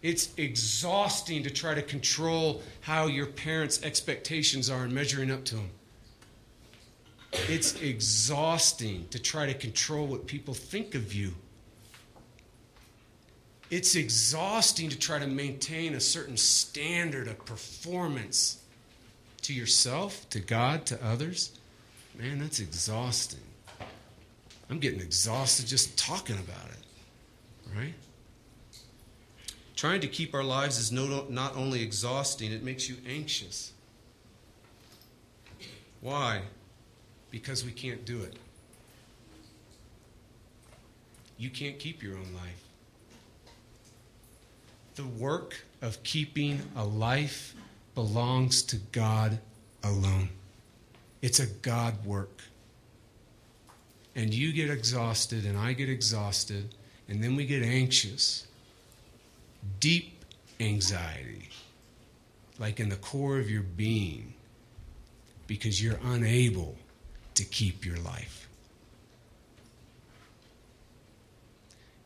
It's 0.03 0.29
exhausting 0.37 1.41
to 1.41 1.49
try 1.49 1.73
to 1.73 1.81
control 1.81 2.61
how 2.81 3.07
your 3.07 3.25
parents' 3.25 3.81
expectations 3.81 4.69
are 4.69 4.83
and 4.83 4.93
measuring 4.93 5.31
up 5.31 5.45
to 5.45 5.55
them. 5.55 5.71
It's 7.49 7.81
exhausting 7.81 9.07
to 9.09 9.17
try 9.17 9.47
to 9.47 9.55
control 9.55 10.05
what 10.05 10.27
people 10.27 10.53
think 10.53 10.93
of 10.93 11.11
you. 11.11 11.33
It's 13.69 13.95
exhausting 13.95 14.89
to 14.89 14.97
try 14.97 15.19
to 15.19 15.27
maintain 15.27 15.93
a 15.93 15.99
certain 15.99 16.37
standard 16.37 17.27
of 17.27 17.43
performance 17.45 18.63
to 19.41 19.53
yourself, 19.53 20.29
to 20.29 20.39
God, 20.39 20.85
to 20.87 21.03
others. 21.05 21.57
Man, 22.17 22.39
that's 22.39 22.59
exhausting. 22.59 23.41
I'm 24.69 24.79
getting 24.79 25.01
exhausted 25.01 25.67
just 25.67 25.97
talking 25.97 26.37
about 26.37 26.69
it, 26.69 27.77
right? 27.77 27.93
Trying 29.75 30.01
to 30.01 30.07
keep 30.07 30.33
our 30.33 30.43
lives 30.43 30.77
is 30.77 30.91
no, 30.91 31.25
not 31.29 31.55
only 31.55 31.83
exhausting, 31.83 32.51
it 32.51 32.63
makes 32.63 32.89
you 32.89 32.95
anxious. 33.07 33.73
Why? 36.01 36.41
Because 37.31 37.63
we 37.63 37.71
can't 37.71 38.05
do 38.05 38.21
it. 38.23 38.35
You 41.37 41.49
can't 41.49 41.77
keep 41.77 42.01
your 42.01 42.15
own 42.15 42.33
life. 42.33 42.66
The 44.97 45.05
work 45.05 45.63
of 45.83 46.01
keeping 46.01 46.59
a 46.75 46.83
life 46.83 47.53
belongs 47.93 48.63
to 48.63 48.77
God 48.91 49.37
alone. 49.83 50.29
It's 51.21 51.39
a 51.39 51.45
God 51.45 52.03
work. 52.03 52.41
And 54.15 54.33
you 54.33 54.51
get 54.51 54.71
exhausted, 54.71 55.45
and 55.45 55.55
I 55.55 55.73
get 55.73 55.87
exhausted, 55.87 56.73
and 57.07 57.23
then 57.23 57.35
we 57.35 57.45
get 57.45 57.61
anxious. 57.61 58.47
Deep 59.79 60.23
anxiety, 60.59 61.49
like 62.57 62.79
in 62.79 62.89
the 62.89 62.95
core 62.95 63.37
of 63.37 63.51
your 63.51 63.61
being, 63.61 64.33
because 65.45 65.81
you're 65.81 65.99
unable 66.05 66.75
to 67.35 67.43
keep 67.43 67.85
your 67.85 67.97
life. 67.97 68.49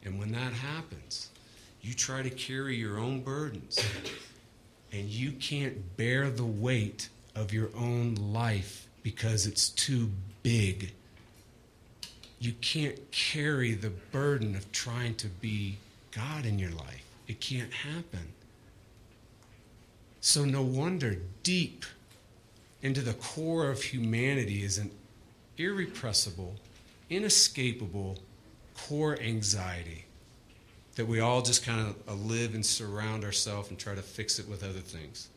And 0.04 0.20
when 0.20 0.34
that 0.34 0.52
happens, 0.52 1.30
you 1.82 1.94
try 1.94 2.22
to 2.22 2.30
carry 2.30 2.76
your 2.76 3.00
own 3.00 3.22
burdens, 3.22 3.80
and 4.92 5.08
you 5.08 5.32
can't 5.32 5.98
bear 5.98 6.30
the 6.30 6.46
weight 6.46 7.10
of 7.36 7.52
your 7.52 7.70
own 7.76 8.16
life 8.16 8.88
because 9.02 9.48
it's 9.48 9.70
too 9.70 10.12
big. 10.44 10.94
You 12.40 12.54
can't 12.62 13.12
carry 13.12 13.74
the 13.74 13.90
burden 13.90 14.56
of 14.56 14.72
trying 14.72 15.16
to 15.16 15.28
be 15.28 15.78
God 16.12 16.46
in 16.46 16.60
your 16.60 16.72
life. 16.72 17.04
It 17.28 17.40
can't 17.40 17.74
happen. 17.74 18.34
So, 20.20 20.46
no 20.46 20.62
wonder 20.62 21.18
deep 21.42 21.84
into 22.84 23.02
the 23.02 23.14
core 23.14 23.72
of 23.72 23.82
humanity 23.82 24.64
is 24.64 24.78
an 24.78 24.92
irrepressible, 25.58 26.56
inescapable 27.10 28.20
core 28.76 29.20
anxiety 29.20 30.06
that 31.02 31.08
we 31.08 31.20
all 31.20 31.42
just 31.42 31.66
kind 31.66 31.80
of 31.82 31.96
uh, 32.08 32.14
live 32.14 32.54
and 32.54 32.64
surround 32.64 33.24
ourselves 33.24 33.72
and 33.72 33.80
try 33.80 33.96
to 33.96 34.04
fix 34.04 34.38
it 34.38 34.48
with 34.48 34.64
other 34.64 34.82
things. 34.82 35.30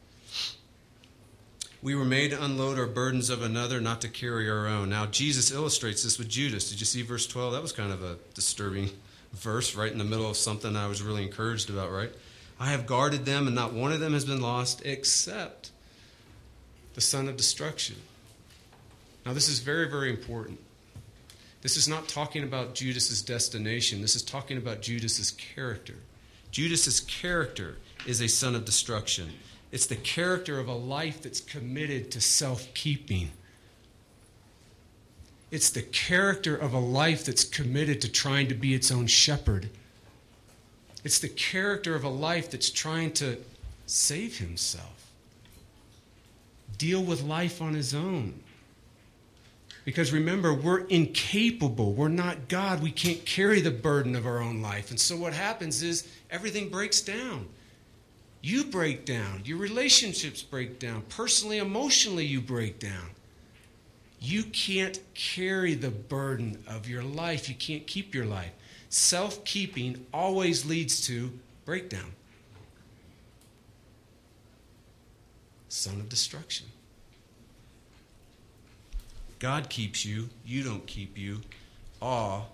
We 1.80 1.94
were 1.94 2.04
made 2.04 2.32
to 2.32 2.44
unload 2.44 2.78
our 2.78 2.86
burdens 2.86 3.30
of 3.30 3.40
another, 3.40 3.80
not 3.80 4.02
to 4.02 4.08
carry 4.08 4.50
our 4.50 4.66
own. 4.66 4.90
Now, 4.90 5.06
Jesus 5.06 5.50
illustrates 5.50 6.02
this 6.02 6.18
with 6.18 6.28
Judas. 6.28 6.68
Did 6.68 6.80
you 6.80 6.84
see 6.84 7.00
verse 7.00 7.26
12? 7.26 7.54
That 7.54 7.62
was 7.62 7.72
kind 7.72 7.92
of 7.92 8.04
a 8.04 8.18
disturbing 8.34 8.90
verse 9.32 9.74
right 9.74 9.90
in 9.90 9.96
the 9.96 10.04
middle 10.04 10.28
of 10.28 10.36
something 10.36 10.76
I 10.76 10.86
was 10.86 11.00
really 11.00 11.22
encouraged 11.22 11.70
about, 11.70 11.90
right? 11.90 12.12
I 12.60 12.66
have 12.66 12.84
guarded 12.84 13.24
them, 13.24 13.46
and 13.46 13.56
not 13.56 13.72
one 13.72 13.90
of 13.90 14.00
them 14.00 14.12
has 14.12 14.26
been 14.26 14.42
lost 14.42 14.82
except 14.84 15.70
the 16.92 17.00
son 17.00 17.26
of 17.26 17.38
destruction. 17.38 17.96
Now, 19.24 19.32
this 19.32 19.48
is 19.48 19.60
very, 19.60 19.88
very 19.88 20.10
important. 20.10 20.60
This 21.64 21.78
is 21.78 21.88
not 21.88 22.08
talking 22.08 22.44
about 22.44 22.74
Judas's 22.74 23.22
destination. 23.22 24.02
This 24.02 24.14
is 24.14 24.22
talking 24.22 24.58
about 24.58 24.82
Judas's 24.82 25.30
character. 25.30 25.94
Judas's 26.50 27.00
character 27.00 27.78
is 28.06 28.20
a 28.20 28.28
son 28.28 28.54
of 28.54 28.66
destruction. 28.66 29.30
It's 29.72 29.86
the 29.86 29.96
character 29.96 30.60
of 30.60 30.68
a 30.68 30.74
life 30.74 31.22
that's 31.22 31.40
committed 31.40 32.10
to 32.10 32.20
self-keeping. 32.20 33.30
It's 35.50 35.70
the 35.70 35.80
character 35.80 36.54
of 36.54 36.74
a 36.74 36.78
life 36.78 37.24
that's 37.24 37.44
committed 37.44 38.02
to 38.02 38.12
trying 38.12 38.48
to 38.48 38.54
be 38.54 38.74
its 38.74 38.92
own 38.92 39.06
shepherd. 39.06 39.70
It's 41.02 41.18
the 41.18 41.30
character 41.30 41.94
of 41.94 42.04
a 42.04 42.10
life 42.10 42.50
that's 42.50 42.68
trying 42.68 43.12
to 43.12 43.38
save 43.86 44.36
himself, 44.36 45.10
deal 46.76 47.02
with 47.02 47.22
life 47.22 47.62
on 47.62 47.72
his 47.72 47.94
own. 47.94 48.42
Because 49.84 50.12
remember, 50.12 50.54
we're 50.54 50.86
incapable. 50.86 51.92
We're 51.92 52.08
not 52.08 52.48
God. 52.48 52.82
We 52.82 52.90
can't 52.90 53.24
carry 53.26 53.60
the 53.60 53.70
burden 53.70 54.16
of 54.16 54.26
our 54.26 54.40
own 54.40 54.62
life. 54.62 54.90
And 54.90 54.98
so 54.98 55.16
what 55.16 55.34
happens 55.34 55.82
is 55.82 56.08
everything 56.30 56.70
breaks 56.70 57.02
down. 57.02 57.48
You 58.40 58.64
break 58.64 59.04
down. 59.04 59.42
Your 59.44 59.58
relationships 59.58 60.42
break 60.42 60.78
down. 60.78 61.02
Personally, 61.08 61.58
emotionally, 61.58 62.24
you 62.24 62.40
break 62.40 62.78
down. 62.78 63.10
You 64.20 64.44
can't 64.44 64.98
carry 65.14 65.74
the 65.74 65.90
burden 65.90 66.62
of 66.66 66.88
your 66.88 67.02
life. 67.02 67.48
You 67.48 67.54
can't 67.54 67.86
keep 67.86 68.14
your 68.14 68.24
life. 68.24 68.52
Self 68.88 69.44
keeping 69.44 70.06
always 70.14 70.64
leads 70.64 71.06
to 71.06 71.30
breakdown. 71.66 72.12
Son 75.68 76.00
of 76.00 76.08
destruction. 76.08 76.66
God 79.44 79.68
keeps 79.68 80.06
you, 80.06 80.30
you 80.46 80.62
don't 80.62 80.86
keep 80.86 81.18
you. 81.18 81.42
Awe 82.00 82.44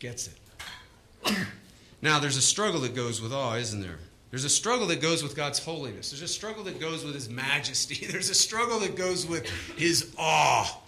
gets 0.00 0.26
it. 0.26 1.36
now, 2.02 2.18
there's 2.18 2.36
a 2.36 2.42
struggle 2.42 2.80
that 2.80 2.96
goes 2.96 3.22
with 3.22 3.32
awe, 3.32 3.54
isn't 3.54 3.80
there? 3.80 4.00
There's 4.30 4.42
a 4.42 4.48
struggle 4.48 4.88
that 4.88 5.00
goes 5.00 5.22
with 5.22 5.36
God's 5.36 5.60
holiness. 5.60 6.10
There's 6.10 6.22
a 6.22 6.26
struggle 6.26 6.64
that 6.64 6.80
goes 6.80 7.04
with 7.04 7.14
His 7.14 7.28
majesty. 7.28 8.06
There's 8.10 8.28
a 8.28 8.34
struggle 8.34 8.80
that 8.80 8.96
goes 8.96 9.24
with 9.24 9.48
His 9.76 10.12
awe, 10.18 10.80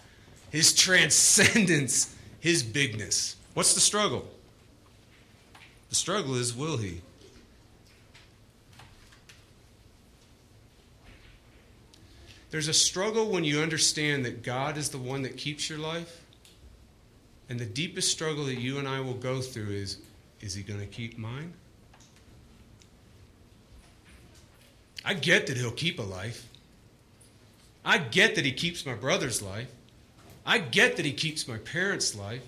His 0.50 0.74
transcendence, 0.74 2.16
His 2.40 2.64
bigness. 2.64 3.36
What's 3.54 3.74
the 3.74 3.80
struggle? 3.80 4.26
The 5.90 5.94
struggle 5.94 6.34
is 6.34 6.52
will 6.52 6.78
He? 6.78 7.00
There's 12.50 12.68
a 12.68 12.74
struggle 12.74 13.28
when 13.30 13.44
you 13.44 13.60
understand 13.60 14.24
that 14.24 14.42
God 14.42 14.78
is 14.78 14.88
the 14.88 14.98
one 14.98 15.22
that 15.22 15.36
keeps 15.36 15.68
your 15.68 15.78
life. 15.78 16.24
And 17.50 17.58
the 17.58 17.66
deepest 17.66 18.10
struggle 18.10 18.44
that 18.46 18.58
you 18.58 18.78
and 18.78 18.86
I 18.86 19.00
will 19.00 19.14
go 19.14 19.40
through 19.40 19.70
is 19.70 19.98
is 20.40 20.54
He 20.54 20.62
going 20.62 20.80
to 20.80 20.86
keep 20.86 21.18
mine? 21.18 21.52
I 25.04 25.14
get 25.14 25.46
that 25.46 25.56
He'll 25.56 25.70
keep 25.70 25.98
a 25.98 26.02
life. 26.02 26.46
I 27.84 27.98
get 27.98 28.34
that 28.34 28.44
He 28.44 28.52
keeps 28.52 28.86
my 28.86 28.94
brother's 28.94 29.42
life. 29.42 29.70
I 30.46 30.58
get 30.58 30.96
that 30.96 31.04
He 31.04 31.12
keeps 31.12 31.48
my 31.48 31.58
parents' 31.58 32.14
life. 32.14 32.42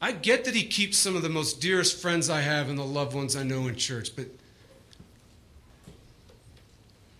I 0.00 0.12
get 0.12 0.44
that 0.44 0.54
He 0.54 0.64
keeps 0.64 0.98
some 0.98 1.16
of 1.16 1.22
the 1.22 1.28
most 1.28 1.60
dearest 1.60 2.00
friends 2.00 2.30
I 2.30 2.42
have 2.42 2.68
and 2.68 2.78
the 2.78 2.84
loved 2.84 3.14
ones 3.14 3.34
I 3.34 3.42
know 3.42 3.66
in 3.66 3.76
church, 3.76 4.14
but 4.14 4.26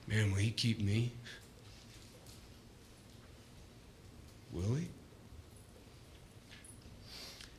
man, 0.06 0.30
will 0.30 0.38
He 0.38 0.50
keep 0.50 0.80
me? 0.80 1.10
Will 4.56 4.76
He? 4.76 4.88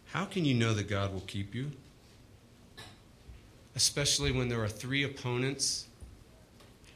How 0.07 0.25
can 0.25 0.45
you 0.45 0.55
know 0.55 0.73
that 0.73 0.89
God 0.89 1.13
will 1.13 1.21
keep 1.21 1.53
you? 1.53 1.71
Especially 3.75 4.31
when 4.31 4.49
there 4.49 4.63
are 4.63 4.67
three 4.67 5.03
opponents 5.03 5.85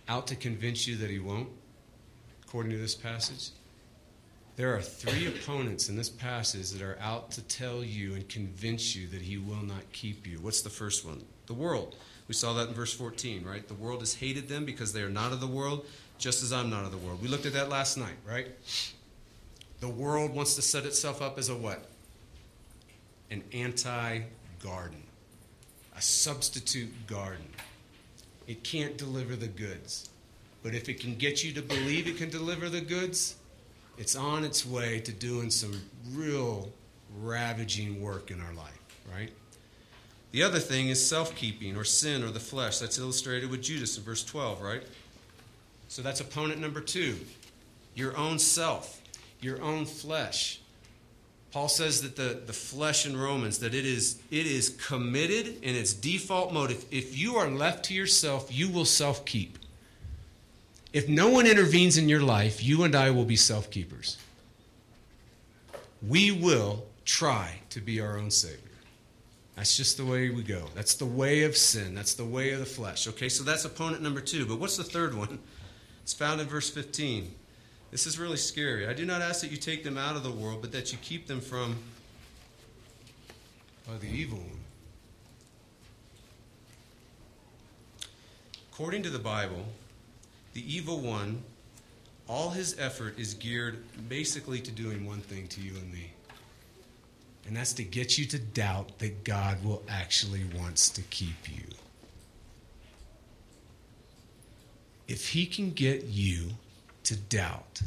out 0.09 0.25
to 0.27 0.35
convince 0.35 0.87
you 0.87 0.95
that 0.97 1.11
He 1.11 1.19
won't, 1.19 1.49
according 2.43 2.71
to 2.71 2.79
this 2.79 2.95
passage. 2.95 3.51
There 4.55 4.75
are 4.75 4.81
three 4.81 5.27
opponents 5.27 5.87
in 5.87 5.95
this 5.95 6.09
passage 6.09 6.71
that 6.71 6.81
are 6.81 6.97
out 6.99 7.31
to 7.31 7.41
tell 7.43 7.83
you 7.83 8.15
and 8.15 8.27
convince 8.27 8.95
you 8.95 9.07
that 9.09 9.21
He 9.21 9.37
will 9.37 9.63
not 9.63 9.91
keep 9.93 10.25
you. 10.25 10.39
What's 10.39 10.61
the 10.61 10.69
first 10.69 11.05
one? 11.05 11.23
The 11.45 11.53
world. 11.53 11.95
We 12.27 12.33
saw 12.33 12.53
that 12.53 12.69
in 12.69 12.73
verse 12.73 12.93
14, 12.93 13.45
right? 13.45 13.67
The 13.67 13.73
world 13.75 13.99
has 13.99 14.15
hated 14.15 14.49
them 14.49 14.65
because 14.65 14.93
they 14.93 15.01
are 15.01 15.09
not 15.09 15.31
of 15.31 15.41
the 15.41 15.47
world, 15.47 15.85
just 16.17 16.41
as 16.41 16.51
I'm 16.51 16.69
not 16.69 16.85
of 16.85 16.91
the 16.91 16.97
world. 16.97 17.21
We 17.21 17.27
looked 17.27 17.45
at 17.45 17.53
that 17.53 17.69
last 17.69 17.97
night, 17.97 18.15
right? 18.27 18.47
The 19.81 19.89
world 19.89 20.33
wants 20.33 20.55
to 20.55 20.61
set 20.61 20.85
itself 20.85 21.21
up 21.21 21.37
as 21.37 21.49
a 21.49 21.55
what? 21.55 21.83
An 23.31 23.43
anti 23.51 24.21
garden, 24.63 25.03
a 25.97 26.01
substitute 26.01 27.07
garden. 27.07 27.47
It 28.47 28.63
can't 28.63 28.97
deliver 28.97 29.35
the 29.35 29.47
goods. 29.47 30.09
But 30.63 30.75
if 30.75 30.87
it 30.87 30.99
can 30.99 31.15
get 31.15 31.43
you 31.43 31.51
to 31.53 31.61
believe 31.63 32.07
it 32.07 32.17
can 32.17 32.29
deliver 32.29 32.69
the 32.69 32.81
goods, 32.81 33.35
it's 33.97 34.15
on 34.15 34.43
its 34.43 34.65
way 34.65 34.99
to 34.99 35.11
doing 35.11 35.49
some 35.49 35.81
real 36.11 36.71
ravaging 37.19 37.99
work 37.99 38.29
in 38.29 38.39
our 38.39 38.53
life, 38.53 38.79
right? 39.11 39.31
The 40.31 40.43
other 40.43 40.59
thing 40.59 40.89
is 40.89 41.03
self 41.03 41.35
keeping 41.35 41.75
or 41.75 41.83
sin 41.83 42.23
or 42.23 42.29
the 42.29 42.39
flesh. 42.39 42.77
That's 42.77 42.99
illustrated 42.99 43.49
with 43.49 43.63
Judas 43.63 43.97
in 43.97 44.03
verse 44.03 44.23
12, 44.23 44.61
right? 44.61 44.83
So 45.87 46.03
that's 46.03 46.21
opponent 46.21 46.61
number 46.61 46.81
two 46.81 47.17
your 47.93 48.15
own 48.15 48.39
self 48.39 49.00
your 49.41 49.61
own 49.61 49.85
flesh. 49.85 50.61
Paul 51.51 51.67
says 51.67 52.01
that 52.01 52.15
the, 52.15 52.41
the 52.45 52.53
flesh 52.53 53.05
in 53.05 53.17
Romans, 53.17 53.59
that 53.59 53.73
it 53.73 53.85
is, 53.85 54.21
it 54.31 54.45
is 54.45 54.69
committed 54.69 55.61
in 55.61 55.75
its 55.75 55.93
default 55.93 56.53
mode. 56.53 56.71
If, 56.71 56.91
if 56.93 57.17
you 57.17 57.35
are 57.35 57.49
left 57.49 57.85
to 57.85 57.93
yourself, 57.93 58.47
you 58.55 58.69
will 58.69 58.85
self 58.85 59.25
keep. 59.25 59.57
If 60.93 61.09
no 61.09 61.29
one 61.29 61.45
intervenes 61.45 61.97
in 61.97 62.07
your 62.07 62.21
life, 62.21 62.63
you 62.63 62.83
and 62.83 62.95
I 62.95 63.11
will 63.11 63.25
be 63.25 63.35
self 63.35 63.69
keepers. 63.69 64.17
We 66.07 66.31
will 66.31 66.85
try 67.03 67.59
to 67.69 67.81
be 67.81 67.99
our 67.99 68.17
own 68.17 68.31
Savior. 68.31 68.57
That's 69.55 69.75
just 69.75 69.97
the 69.97 70.05
way 70.05 70.29
we 70.29 70.43
go. 70.43 70.65
That's 70.73 70.95
the 70.95 71.05
way 71.05 71.43
of 71.43 71.57
sin. 71.57 71.93
That's 71.93 72.13
the 72.13 72.25
way 72.25 72.51
of 72.51 72.59
the 72.59 72.65
flesh. 72.65 73.07
Okay, 73.07 73.29
so 73.29 73.43
that's 73.43 73.65
opponent 73.65 74.01
number 74.01 74.21
two. 74.21 74.45
But 74.45 74.59
what's 74.59 74.77
the 74.77 74.83
third 74.83 75.13
one? 75.13 75.39
It's 76.01 76.13
found 76.13 76.41
in 76.41 76.47
verse 76.47 76.69
15. 76.69 77.31
This 77.91 78.07
is 78.07 78.17
really 78.17 78.37
scary. 78.37 78.87
I 78.87 78.93
do 78.93 79.05
not 79.05 79.21
ask 79.21 79.41
that 79.41 79.51
you 79.51 79.57
take 79.57 79.83
them 79.83 79.97
out 79.97 80.15
of 80.15 80.23
the 80.23 80.31
world, 80.31 80.61
but 80.61 80.71
that 80.71 80.93
you 80.93 80.97
keep 81.01 81.27
them 81.27 81.41
from 81.41 81.75
uh, 83.87 83.97
the 83.99 84.07
evil 84.07 84.37
one. 84.37 84.59
According 88.71 89.03
to 89.03 89.09
the 89.09 89.19
Bible, 89.19 89.65
the 90.53 90.73
evil 90.73 91.01
one, 91.01 91.43
all 92.29 92.49
his 92.51 92.79
effort 92.79 93.19
is 93.19 93.33
geared 93.33 93.83
basically 94.07 94.61
to 94.61 94.71
doing 94.71 95.05
one 95.05 95.19
thing 95.19 95.47
to 95.49 95.61
you 95.61 95.75
and 95.75 95.91
me. 95.91 96.13
And 97.45 97.57
that's 97.57 97.73
to 97.73 97.83
get 97.83 98.17
you 98.17 98.25
to 98.27 98.39
doubt 98.39 98.99
that 98.99 99.25
God 99.25 99.61
will 99.65 99.83
actually 99.89 100.45
wants 100.57 100.89
to 100.91 101.01
keep 101.03 101.49
you. 101.49 101.65
If 105.09 105.27
he 105.29 105.45
can 105.45 105.71
get 105.71 106.05
you 106.05 106.51
to 107.03 107.15
doubt 107.15 107.81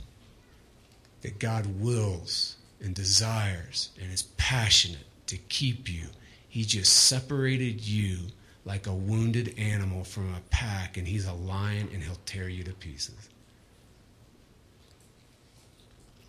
that 1.22 1.38
God 1.38 1.81
wills 1.81 2.57
and 2.81 2.94
desires 2.94 3.90
and 4.00 4.12
is 4.12 4.22
passionate 4.37 5.07
to 5.27 5.37
keep 5.37 5.90
you. 5.90 6.07
He 6.48 6.64
just 6.64 6.92
separated 6.92 7.81
you 7.81 8.18
like 8.64 8.87
a 8.87 8.92
wounded 8.92 9.55
animal 9.59 10.05
from 10.05 10.35
a 10.35 10.40
pack, 10.50 10.96
and 10.96 11.07
he's 11.07 11.27
a 11.27 11.33
lion 11.33 11.88
and 11.92 12.03
he'll 12.03 12.18
tear 12.27 12.48
you 12.48 12.64
to 12.64 12.72
pieces. 12.72 13.29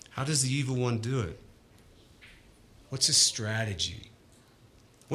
How 0.09 0.23
does 0.23 0.43
the 0.43 0.53
evil 0.53 0.75
one 0.75 0.99
do 0.99 1.19
it? 1.21 1.39
What's 2.89 3.07
his 3.07 3.17
strategy? 3.17 4.11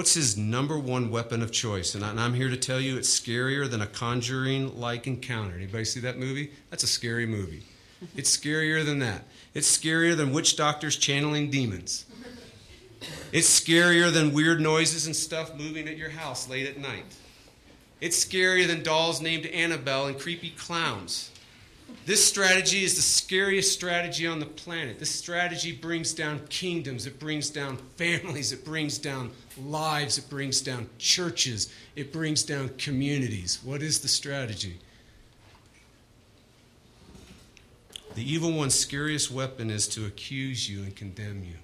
What's 0.00 0.14
his 0.14 0.34
number 0.34 0.78
one 0.78 1.10
weapon 1.10 1.42
of 1.42 1.52
choice? 1.52 1.94
And, 1.94 2.02
I, 2.02 2.24
am 2.24 2.32
here 2.32 2.48
to 2.48 2.56
tell 2.56 2.80
you 2.80 2.96
it's 2.96 3.20
scarier 3.20 3.70
than 3.70 3.82
a 3.82 3.86
conjuring 3.86 4.80
like 4.80 5.06
encounter. 5.06 5.54
Anybody 5.54 5.84
see 5.84 6.00
that 6.00 6.18
movie? 6.18 6.52
That's 6.70 6.82
a 6.82 6.86
scary 6.86 7.26
movie. 7.26 7.64
It's 8.16 8.34
scarier 8.34 8.82
than 8.82 9.00
that. 9.00 9.24
It's 9.52 9.70
scarier 9.70 10.16
than 10.16 10.32
witch 10.32 10.56
doctors 10.56 10.96
channeling 10.96 11.50
demons. 11.50 12.06
It's 13.30 13.60
scarier 13.60 14.10
than 14.10 14.32
weird 14.32 14.62
noises 14.62 15.04
and 15.04 15.14
stuff 15.14 15.54
moving 15.54 15.86
at 15.86 15.98
your 15.98 16.08
house 16.08 16.48
late 16.48 16.66
at 16.66 16.78
night. 16.78 17.04
It's 18.00 18.24
scarier 18.24 18.66
than 18.66 18.82
dolls 18.82 19.20
named 19.20 19.44
Annabelle 19.44 20.06
and 20.06 20.18
creepy 20.18 20.54
clowns. 20.56 21.30
This 22.06 22.26
strategy 22.26 22.84
is 22.84 22.96
the 22.96 23.02
scariest 23.02 23.72
strategy 23.72 24.26
on 24.26 24.40
the 24.40 24.46
planet. 24.46 24.98
This 24.98 25.10
strategy 25.10 25.72
brings 25.72 26.12
down 26.12 26.40
kingdoms, 26.48 27.06
it 27.06 27.18
brings 27.18 27.50
down 27.50 27.76
families, 27.96 28.52
it 28.52 28.64
brings 28.64 28.98
down 28.98 29.30
lives, 29.58 30.18
it 30.18 30.28
brings 30.30 30.60
down 30.60 30.88
churches, 30.98 31.72
it 31.96 32.12
brings 32.12 32.42
down 32.42 32.70
communities. 32.78 33.60
What 33.64 33.82
is 33.82 34.00
the 34.00 34.08
strategy? 34.08 34.78
The 38.14 38.32
evil 38.32 38.52
one's 38.52 38.74
scariest 38.74 39.30
weapon 39.30 39.70
is 39.70 39.86
to 39.88 40.06
accuse 40.06 40.68
you 40.68 40.82
and 40.82 40.94
condemn 40.94 41.44
you. 41.44 41.56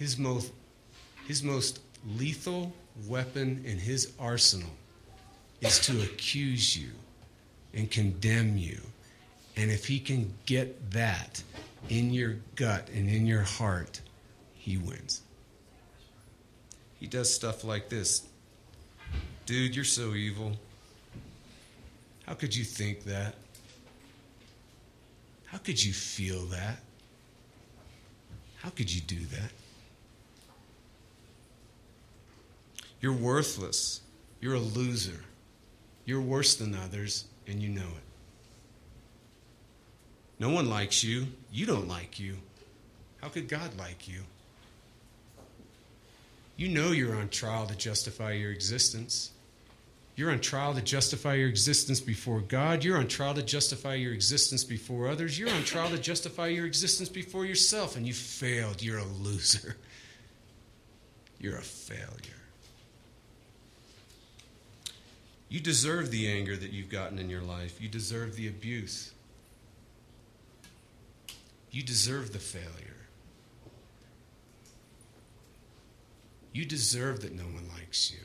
his 0.00 0.16
most, 0.16 0.50
his 1.28 1.42
most 1.42 1.80
lethal 2.16 2.72
weapon 3.06 3.62
in 3.66 3.78
his 3.78 4.14
arsenal 4.18 4.70
is 5.60 5.78
to 5.78 6.00
accuse 6.00 6.74
you 6.74 6.88
and 7.74 7.90
condemn 7.90 8.56
you. 8.56 8.80
And 9.58 9.70
if 9.70 9.86
he 9.86 10.00
can 10.00 10.32
get 10.46 10.90
that 10.92 11.42
in 11.90 12.14
your 12.14 12.36
gut 12.56 12.88
and 12.94 13.10
in 13.10 13.26
your 13.26 13.42
heart, 13.42 14.00
he 14.70 14.78
wins. 14.78 15.22
He 17.00 17.06
does 17.06 17.32
stuff 17.32 17.64
like 17.64 17.88
this 17.88 18.22
Dude, 19.46 19.74
you're 19.74 19.84
so 19.84 20.14
evil. 20.14 20.52
How 22.24 22.34
could 22.34 22.54
you 22.54 22.62
think 22.62 23.02
that? 23.04 23.34
How 25.46 25.58
could 25.58 25.82
you 25.82 25.92
feel 25.92 26.46
that? 26.46 26.76
How 28.58 28.70
could 28.70 28.94
you 28.94 29.00
do 29.00 29.18
that? 29.26 29.50
You're 33.00 33.12
worthless. 33.12 34.02
You're 34.40 34.54
a 34.54 34.60
loser. 34.60 35.24
You're 36.04 36.20
worse 36.20 36.54
than 36.54 36.76
others, 36.76 37.24
and 37.48 37.60
you 37.60 37.70
know 37.70 37.80
it. 37.80 38.04
No 40.38 40.50
one 40.50 40.70
likes 40.70 41.02
you. 41.02 41.26
You 41.50 41.66
don't 41.66 41.88
like 41.88 42.20
you. 42.20 42.36
How 43.20 43.28
could 43.28 43.48
God 43.48 43.76
like 43.76 44.06
you? 44.06 44.20
You 46.60 46.68
know 46.68 46.92
you're 46.92 47.16
on 47.16 47.30
trial 47.30 47.66
to 47.68 47.74
justify 47.74 48.32
your 48.32 48.52
existence. 48.52 49.30
You're 50.14 50.30
on 50.30 50.40
trial 50.40 50.74
to 50.74 50.82
justify 50.82 51.36
your 51.36 51.48
existence 51.48 52.02
before 52.02 52.42
God. 52.42 52.84
You're 52.84 52.98
on 52.98 53.08
trial 53.08 53.32
to 53.32 53.42
justify 53.42 53.94
your 53.94 54.12
existence 54.12 54.62
before 54.62 55.08
others. 55.08 55.38
You're 55.38 55.48
on 55.48 55.64
trial 55.64 55.88
to 55.88 55.96
justify 55.96 56.48
your 56.48 56.66
existence 56.66 57.08
before 57.08 57.46
yourself, 57.46 57.96
and 57.96 58.06
you 58.06 58.12
failed. 58.12 58.82
You're 58.82 58.98
a 58.98 59.06
loser. 59.06 59.78
You're 61.38 61.56
a 61.56 61.62
failure. 61.62 62.42
You 65.48 65.60
deserve 65.60 66.10
the 66.10 66.30
anger 66.30 66.58
that 66.58 66.72
you've 66.74 66.90
gotten 66.90 67.18
in 67.18 67.30
your 67.30 67.40
life. 67.40 67.80
You 67.80 67.88
deserve 67.88 68.36
the 68.36 68.48
abuse. 68.48 69.12
You 71.70 71.82
deserve 71.82 72.34
the 72.34 72.38
failure. 72.38 72.99
You 76.52 76.64
deserve 76.64 77.20
that 77.22 77.34
no 77.34 77.44
one 77.44 77.68
likes 77.76 78.12
you. 78.12 78.18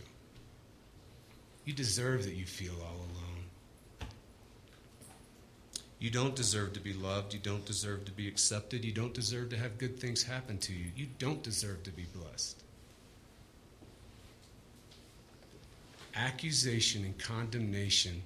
You 1.65 1.73
deserve 1.73 2.25
that 2.25 2.35
you 2.35 2.45
feel 2.45 2.73
all 2.81 2.95
alone. 2.95 3.35
You 5.99 6.09
don't 6.09 6.35
deserve 6.35 6.73
to 6.73 6.79
be 6.79 6.93
loved. 6.93 7.33
You 7.33 7.39
don't 7.39 7.65
deserve 7.65 8.05
to 8.05 8.11
be 8.11 8.27
accepted. 8.27 8.83
You 8.83 8.91
don't 8.91 9.13
deserve 9.13 9.49
to 9.49 9.57
have 9.57 9.77
good 9.77 9.99
things 9.99 10.23
happen 10.23 10.57
to 10.59 10.73
you. 10.73 10.85
You 10.95 11.07
don't 11.19 11.41
deserve 11.41 11.83
to 11.83 11.91
be 11.91 12.05
blessed. 12.13 12.61
Accusation 16.15 17.03
and 17.03 17.17
condemnation 17.17 18.21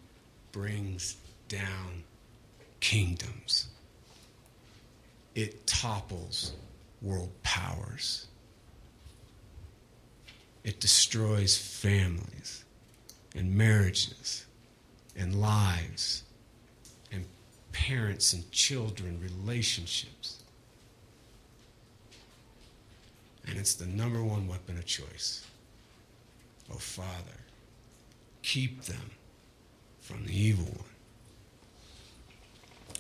brings 0.51 1.17
down 1.47 2.03
kingdoms. 2.79 3.67
It 5.35 5.65
topples 5.65 6.53
world 7.01 7.31
powers. 7.43 8.27
It 10.63 10.79
destroys 10.79 11.57
families 11.57 12.65
and 13.35 13.55
marriages 13.55 14.45
and 15.15 15.39
lives 15.39 16.23
and 17.11 17.25
parents 17.71 18.33
and 18.33 18.49
children 18.51 19.19
relationships. 19.21 20.43
And 23.47 23.57
it's 23.57 23.73
the 23.73 23.87
number 23.87 24.23
one 24.23 24.47
weapon 24.47 24.77
of 24.77 24.85
choice. 24.85 25.45
Oh, 26.71 26.75
Father, 26.75 27.39
keep 28.43 28.83
them 28.83 29.11
from 30.01 30.25
the 30.25 30.37
evil 30.37 30.65
one. 30.65 30.83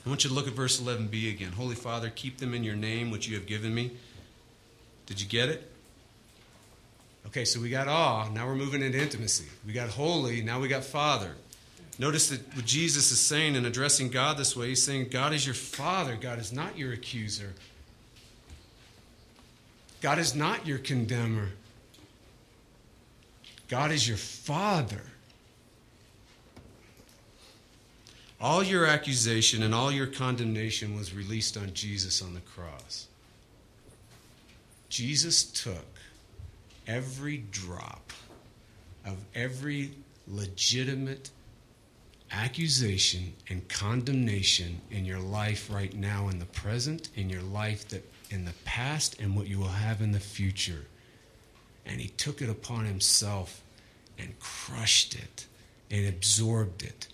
I 0.05 0.09
want 0.09 0.23
you 0.23 0.29
to 0.29 0.35
look 0.35 0.47
at 0.47 0.53
verse 0.53 0.79
11b 0.79 1.29
again. 1.29 1.51
Holy 1.51 1.75
Father, 1.75 2.09
keep 2.09 2.37
them 2.37 2.53
in 2.53 2.63
your 2.63 2.75
name, 2.75 3.11
which 3.11 3.27
you 3.27 3.35
have 3.35 3.45
given 3.45 3.75
me. 3.75 3.91
Did 5.05 5.21
you 5.21 5.27
get 5.27 5.49
it? 5.49 5.69
Okay, 7.29 7.45
so 7.45 7.59
we 7.59 7.69
got 7.69 7.87
awe, 7.87 8.27
now 8.29 8.47
we're 8.47 8.55
moving 8.55 8.81
into 8.81 8.99
intimacy. 8.99 9.45
We 9.65 9.71
got 9.71 9.89
holy, 9.89 10.41
now 10.41 10.59
we 10.59 10.67
got 10.67 10.83
Father. 10.83 11.35
Notice 11.99 12.29
that 12.29 12.55
what 12.55 12.65
Jesus 12.65 13.11
is 13.11 13.19
saying 13.19 13.53
in 13.53 13.65
addressing 13.65 14.09
God 14.09 14.37
this 14.37 14.55
way, 14.55 14.69
he's 14.69 14.81
saying, 14.81 15.09
God 15.11 15.31
is 15.31 15.45
your 15.45 15.53
Father, 15.53 16.17
God 16.19 16.39
is 16.39 16.51
not 16.51 16.75
your 16.75 16.91
accuser. 16.91 17.53
God 20.01 20.17
is 20.17 20.33
not 20.33 20.65
your 20.65 20.79
condemner. 20.79 21.49
God 23.67 23.91
is 23.91 24.07
your 24.07 24.17
Father. 24.17 25.03
All 28.41 28.63
your 28.63 28.87
accusation 28.87 29.61
and 29.61 29.75
all 29.75 29.91
your 29.91 30.07
condemnation 30.07 30.95
was 30.95 31.13
released 31.13 31.57
on 31.57 31.73
Jesus 31.73 32.23
on 32.23 32.33
the 32.33 32.39
cross. 32.39 33.07
Jesus 34.89 35.43
took 35.43 35.85
every 36.89 37.37
drop 37.51 38.11
of 39.05 39.17
every 39.35 39.91
legitimate 40.27 41.29
accusation 42.31 43.33
and 43.49 43.67
condemnation 43.69 44.81
in 44.91 45.05
your 45.05 45.19
life 45.19 45.69
right 45.71 45.93
now 45.95 46.27
in 46.27 46.39
the 46.39 46.45
present 46.45 47.09
in 47.15 47.29
your 47.29 47.41
life 47.41 47.87
that 47.87 48.03
in 48.29 48.45
the 48.45 48.53
past 48.65 49.19
and 49.19 49.35
what 49.35 49.47
you 49.47 49.57
will 49.57 49.67
have 49.67 50.01
in 50.01 50.11
the 50.11 50.19
future. 50.19 50.85
And 51.85 51.99
he 51.99 52.09
took 52.09 52.41
it 52.41 52.49
upon 52.49 52.85
himself 52.85 53.61
and 54.19 54.37
crushed 54.39 55.15
it 55.15 55.45
and 55.89 56.07
absorbed 56.07 56.83
it. 56.83 57.07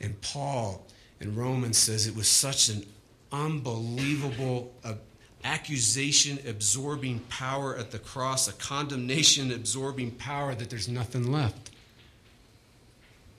And 0.00 0.20
paul 0.20 0.86
in 1.20 1.34
romans 1.34 1.78
says 1.78 2.06
it 2.06 2.14
was 2.14 2.28
such 2.28 2.68
an 2.68 2.84
unbelievable 3.32 4.72
accusation 5.46 6.38
absorbing 6.48 7.20
power 7.28 7.76
at 7.76 7.92
the 7.92 7.98
cross, 7.98 8.48
a 8.48 8.52
condemnation 8.54 9.52
absorbing 9.52 10.10
power 10.10 10.54
that 10.54 10.68
there's 10.68 10.88
nothing 10.88 11.30
left. 11.30 11.70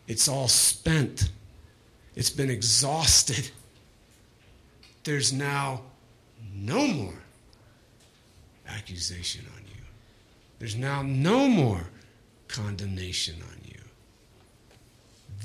It's 0.07 0.29
all 0.29 0.47
spent, 0.47 1.29
it's 2.15 2.29
been 2.29 2.49
exhausted. 2.49 3.51
There's 5.03 5.33
now 5.33 5.81
no 6.55 6.87
more 6.87 7.21
accusation 8.67 9.45
on 9.55 9.61
you. 9.67 9.83
There's 10.59 10.75
now 10.75 11.01
no 11.01 11.47
more 11.47 11.83
condemnation 12.47 13.35
on 13.41 13.61
you. 13.65 13.81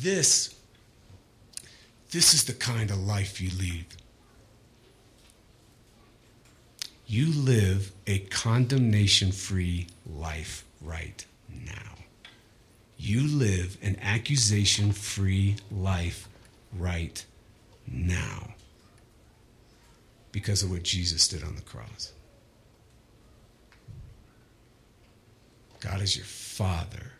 This, 0.00 0.54
this 2.12 2.34
is 2.34 2.44
the 2.44 2.54
kind 2.54 2.90
of 2.90 2.98
life 2.98 3.40
you 3.40 3.50
lead. 3.58 3.86
You 7.12 7.30
live 7.30 7.92
a 8.06 8.20
condemnation 8.20 9.32
free 9.32 9.88
life 10.06 10.64
right 10.80 11.22
now. 11.66 11.98
You 12.96 13.28
live 13.28 13.76
an 13.82 13.98
accusation 14.00 14.92
free 14.92 15.56
life 15.70 16.26
right 16.74 17.22
now 17.86 18.54
because 20.32 20.62
of 20.62 20.70
what 20.70 20.84
Jesus 20.84 21.28
did 21.28 21.44
on 21.44 21.54
the 21.54 21.60
cross. 21.60 22.14
God 25.80 26.00
is 26.00 26.16
your 26.16 26.24
Father. 26.24 27.12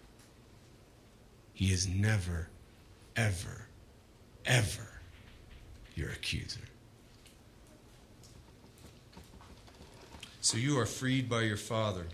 He 1.52 1.70
is 1.70 1.87
never, 1.87 2.48
ever, 3.14 3.66
ever 4.46 4.88
your 5.94 6.09
accuser. 6.09 6.60
So 10.42 10.58
you 10.58 10.76
are 10.80 10.86
freed 10.86 11.28
by 11.28 11.42
your 11.42 11.56
Father. 11.56 12.04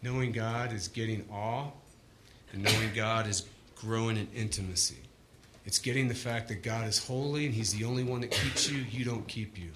Knowing 0.00 0.30
God 0.30 0.72
is 0.72 0.86
getting 0.86 1.26
awe, 1.28 1.70
and 2.52 2.62
knowing 2.62 2.94
God 2.94 3.26
is 3.26 3.44
growing 3.74 4.16
in 4.16 4.28
intimacy. 4.32 5.00
It's 5.66 5.80
getting 5.80 6.06
the 6.06 6.14
fact 6.14 6.46
that 6.48 6.62
God 6.62 6.86
is 6.86 7.04
holy 7.04 7.46
and 7.46 7.54
He's 7.54 7.74
the 7.74 7.84
only 7.84 8.04
one 8.04 8.20
that 8.20 8.30
keeps 8.30 8.70
you, 8.70 8.84
you 8.88 9.04
don't 9.04 9.26
keep 9.26 9.58
you. 9.58 9.70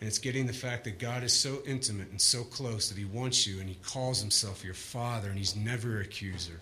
And 0.00 0.08
it's 0.08 0.18
getting 0.18 0.44
the 0.44 0.52
fact 0.52 0.82
that 0.84 0.98
God 0.98 1.22
is 1.22 1.32
so 1.32 1.58
intimate 1.64 2.10
and 2.10 2.20
so 2.20 2.42
close 2.42 2.88
that 2.88 2.98
He 2.98 3.04
wants 3.04 3.46
you 3.46 3.60
and 3.60 3.68
He 3.68 3.76
calls 3.76 4.20
Himself 4.20 4.64
your 4.64 4.74
Father 4.74 5.28
and 5.28 5.38
He's 5.38 5.54
never 5.54 5.98
an 5.98 6.02
accuser. 6.02 6.60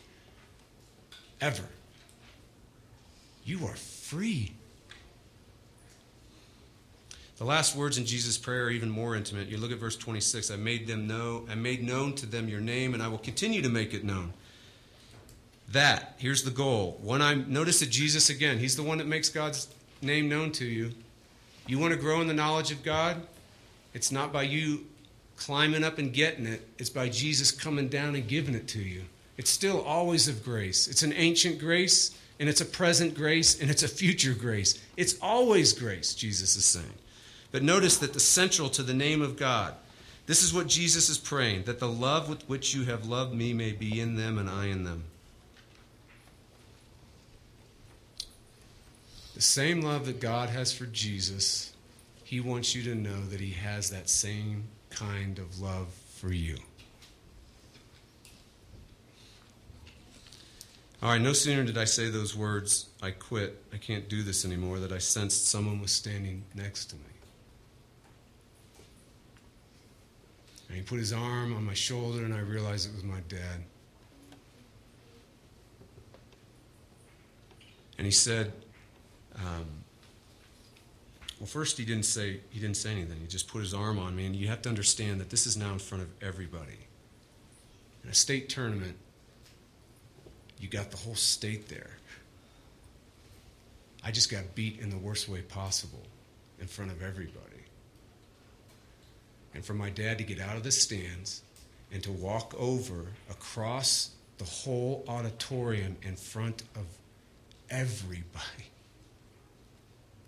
Ever. 1.40 1.64
You 3.46 3.66
are 3.66 3.76
free. 3.76 4.52
The 7.36 7.44
last 7.44 7.74
words 7.74 7.98
in 7.98 8.06
Jesus' 8.06 8.38
prayer 8.38 8.66
are 8.66 8.70
even 8.70 8.90
more 8.90 9.16
intimate. 9.16 9.48
You 9.48 9.58
look 9.58 9.72
at 9.72 9.78
verse 9.78 9.96
26. 9.96 10.50
I 10.50 10.56
made 10.56 10.86
them 10.86 11.08
know, 11.08 11.46
I 11.50 11.56
made 11.56 11.82
known 11.82 12.14
to 12.14 12.26
them 12.26 12.48
your 12.48 12.60
name, 12.60 12.94
and 12.94 13.02
I 13.02 13.08
will 13.08 13.18
continue 13.18 13.60
to 13.62 13.68
make 13.68 13.92
it 13.92 14.04
known. 14.04 14.32
That, 15.72 16.14
here's 16.18 16.44
the 16.44 16.50
goal. 16.50 16.98
When 17.02 17.20
I 17.20 17.34
notice 17.34 17.80
that 17.80 17.90
Jesus 17.90 18.30
again, 18.30 18.58
he's 18.58 18.76
the 18.76 18.82
one 18.84 18.98
that 18.98 19.08
makes 19.08 19.28
God's 19.28 19.68
name 20.00 20.28
known 20.28 20.52
to 20.52 20.64
you. 20.64 20.92
You 21.66 21.78
want 21.78 21.92
to 21.92 21.98
grow 21.98 22.20
in 22.20 22.28
the 22.28 22.34
knowledge 22.34 22.70
of 22.70 22.84
God? 22.84 23.20
It's 23.94 24.12
not 24.12 24.32
by 24.32 24.42
you 24.42 24.86
climbing 25.36 25.82
up 25.82 25.98
and 25.98 26.12
getting 26.12 26.46
it, 26.46 26.68
it's 26.78 26.90
by 26.90 27.08
Jesus 27.08 27.50
coming 27.50 27.88
down 27.88 28.14
and 28.14 28.28
giving 28.28 28.54
it 28.54 28.68
to 28.68 28.78
you. 28.78 29.02
It's 29.36 29.50
still 29.50 29.80
always 29.82 30.28
of 30.28 30.44
grace. 30.44 30.86
It's 30.86 31.02
an 31.02 31.12
ancient 31.12 31.58
grace, 31.58 32.16
and 32.38 32.48
it's 32.48 32.60
a 32.60 32.64
present 32.64 33.14
grace, 33.14 33.60
and 33.60 33.68
it's 33.68 33.82
a 33.82 33.88
future 33.88 34.34
grace. 34.34 34.80
It's 34.96 35.16
always 35.20 35.72
grace, 35.72 36.14
Jesus 36.14 36.56
is 36.56 36.64
saying. 36.64 36.86
But 37.54 37.62
notice 37.62 37.98
that 37.98 38.14
the 38.14 38.18
central 38.18 38.68
to 38.70 38.82
the 38.82 38.92
name 38.92 39.22
of 39.22 39.36
God, 39.36 39.76
this 40.26 40.42
is 40.42 40.52
what 40.52 40.66
Jesus 40.66 41.08
is 41.08 41.18
praying 41.18 41.66
that 41.66 41.78
the 41.78 41.86
love 41.86 42.28
with 42.28 42.48
which 42.48 42.74
you 42.74 42.82
have 42.86 43.06
loved 43.06 43.32
me 43.32 43.52
may 43.52 43.70
be 43.70 44.00
in 44.00 44.16
them 44.16 44.38
and 44.38 44.50
I 44.50 44.66
in 44.66 44.82
them. 44.82 45.04
The 49.36 49.40
same 49.40 49.82
love 49.82 50.06
that 50.06 50.18
God 50.18 50.48
has 50.48 50.72
for 50.72 50.86
Jesus, 50.86 51.72
He 52.24 52.40
wants 52.40 52.74
you 52.74 52.82
to 52.92 52.94
know 52.96 53.24
that 53.26 53.38
He 53.38 53.52
has 53.52 53.88
that 53.90 54.08
same 54.08 54.64
kind 54.90 55.38
of 55.38 55.60
love 55.60 55.86
for 56.16 56.32
you. 56.32 56.56
All 61.00 61.10
right, 61.10 61.20
no 61.20 61.32
sooner 61.32 61.62
did 61.62 61.78
I 61.78 61.84
say 61.84 62.10
those 62.10 62.34
words, 62.34 62.86
I 63.00 63.12
quit, 63.12 63.62
I 63.72 63.76
can't 63.76 64.08
do 64.08 64.24
this 64.24 64.44
anymore, 64.44 64.80
that 64.80 64.90
I 64.90 64.98
sensed 64.98 65.46
someone 65.46 65.80
was 65.80 65.92
standing 65.92 66.42
next 66.56 66.86
to 66.86 66.96
me. 66.96 67.13
And 70.74 70.82
he 70.82 70.88
put 70.88 70.98
his 70.98 71.12
arm 71.12 71.54
on 71.54 71.64
my 71.64 71.72
shoulder, 71.72 72.24
and 72.24 72.34
I 72.34 72.40
realized 72.40 72.88
it 72.88 72.94
was 72.96 73.04
my 73.04 73.20
dad. 73.28 73.62
And 77.96 78.04
he 78.04 78.10
said, 78.10 78.52
um, 79.36 79.68
well, 81.38 81.46
first 81.46 81.78
he 81.78 81.84
didn't 81.84 82.06
say 82.06 82.40
he 82.50 82.58
didn't 82.58 82.76
say 82.76 82.90
anything. 82.90 83.20
He 83.20 83.28
just 83.28 83.46
put 83.46 83.60
his 83.60 83.72
arm 83.72 84.00
on 84.00 84.16
me, 84.16 84.26
and 84.26 84.34
you 84.34 84.48
have 84.48 84.62
to 84.62 84.68
understand 84.68 85.20
that 85.20 85.30
this 85.30 85.46
is 85.46 85.56
now 85.56 85.72
in 85.72 85.78
front 85.78 86.02
of 86.02 86.10
everybody. 86.20 86.88
In 88.02 88.10
a 88.10 88.14
state 88.14 88.48
tournament, 88.48 88.96
you 90.58 90.66
got 90.66 90.90
the 90.90 90.96
whole 90.96 91.14
state 91.14 91.68
there. 91.68 91.98
I 94.02 94.10
just 94.10 94.28
got 94.28 94.56
beat 94.56 94.80
in 94.80 94.90
the 94.90 94.98
worst 94.98 95.28
way 95.28 95.42
possible 95.42 96.02
in 96.60 96.66
front 96.66 96.90
of 96.90 97.00
everybody. 97.00 97.53
And 99.54 99.64
for 99.64 99.74
my 99.74 99.90
dad 99.90 100.18
to 100.18 100.24
get 100.24 100.40
out 100.40 100.56
of 100.56 100.64
the 100.64 100.72
stands 100.72 101.42
and 101.92 102.02
to 102.02 102.12
walk 102.12 102.54
over 102.58 103.06
across 103.30 104.10
the 104.38 104.44
whole 104.44 105.04
auditorium 105.06 105.96
in 106.02 106.16
front 106.16 106.62
of 106.74 106.86
everybody 107.70 108.70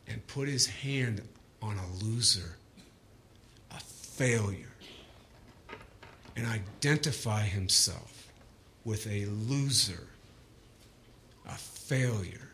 and 0.07 0.25
put 0.29 0.49
his 0.49 0.67
hand 0.67 1.23
on 1.61 1.77
a 1.77 2.05
loser, 2.05 2.57
a 3.73 3.81
failure, 3.81 4.73
and 6.37 6.47
identify 6.47 7.43
himself 7.43 8.29
with 8.85 9.07
a 9.09 9.25
loser, 9.27 10.07
a 11.49 11.55
failure. 11.55 12.51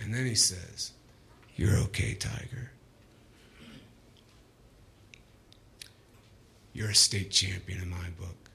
And 0.00 0.12
then 0.12 0.26
he 0.26 0.34
says, 0.34 0.92
You're 1.54 1.76
okay, 1.76 2.14
Tiger. 2.14 2.72
You're 6.72 6.90
a 6.90 6.94
state 6.94 7.30
champion 7.30 7.82
in 7.82 7.90
my 7.90 8.08
book. 8.18 8.50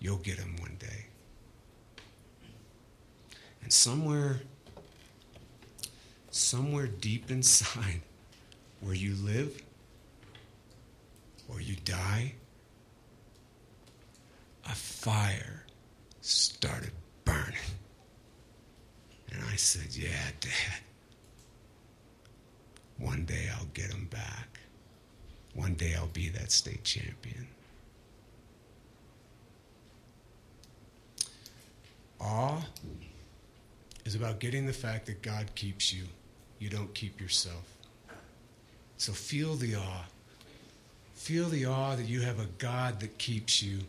You'll 0.00 0.16
get 0.16 0.38
him 0.38 0.56
one 0.60 0.76
day. 0.78 1.06
And 3.62 3.72
somewhere, 3.72 4.40
somewhere 6.30 6.86
deep 6.86 7.30
inside 7.30 8.00
where 8.80 8.94
you 8.94 9.14
live 9.14 9.62
or 11.48 11.60
you 11.60 11.76
die, 11.84 12.34
a 14.66 14.74
fire 14.74 15.64
started 16.20 16.92
burning. 17.24 17.54
And 19.30 19.42
I 19.44 19.56
said, 19.56 19.94
Yeah, 19.94 20.30
Dad. 20.40 20.52
One 23.02 23.24
day 23.24 23.48
I'll 23.58 23.66
get 23.74 23.92
him 23.92 24.08
back. 24.10 24.60
One 25.54 25.74
day 25.74 25.94
I'll 25.98 26.06
be 26.06 26.28
that 26.28 26.52
state 26.52 26.84
champion. 26.84 27.48
Awe 32.20 32.64
is 34.04 34.14
about 34.14 34.38
getting 34.38 34.66
the 34.66 34.72
fact 34.72 35.06
that 35.06 35.20
God 35.20 35.52
keeps 35.56 35.92
you. 35.92 36.04
You 36.60 36.68
don't 36.68 36.94
keep 36.94 37.20
yourself. 37.20 37.64
So 38.98 39.12
feel 39.12 39.56
the 39.56 39.74
awe. 39.74 40.04
Feel 41.14 41.48
the 41.48 41.66
awe 41.66 41.96
that 41.96 42.08
you 42.08 42.20
have 42.20 42.38
a 42.38 42.46
God 42.58 43.00
that 43.00 43.18
keeps 43.18 43.60
you. 43.60 43.80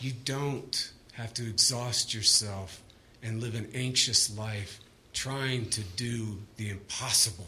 You 0.00 0.12
don't 0.24 0.90
have 1.12 1.34
to 1.34 1.42
exhaust 1.42 2.14
yourself 2.14 2.82
and 3.22 3.42
live 3.42 3.54
an 3.54 3.68
anxious 3.74 4.34
life 4.36 4.80
trying 5.12 5.68
to 5.68 5.82
do 5.82 6.38
the 6.56 6.70
impossible, 6.70 7.46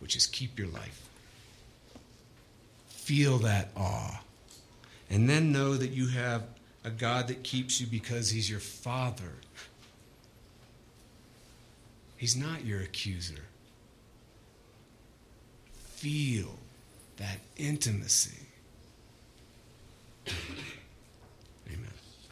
which 0.00 0.16
is 0.16 0.26
keep 0.26 0.58
your 0.58 0.68
life. 0.68 1.08
Feel 2.88 3.38
that 3.38 3.70
awe. 3.76 4.20
And 5.08 5.30
then 5.30 5.52
know 5.52 5.74
that 5.74 5.90
you 5.90 6.08
have 6.08 6.42
a 6.84 6.90
God 6.90 7.28
that 7.28 7.42
keeps 7.42 7.80
you 7.80 7.86
because 7.86 8.30
He's 8.30 8.50
your 8.50 8.60
Father. 8.60 9.34
He's 12.16 12.36
not 12.36 12.64
your 12.64 12.80
accuser. 12.80 13.44
Feel 15.74 16.58
that 17.16 17.40
intimacy. 17.56 18.46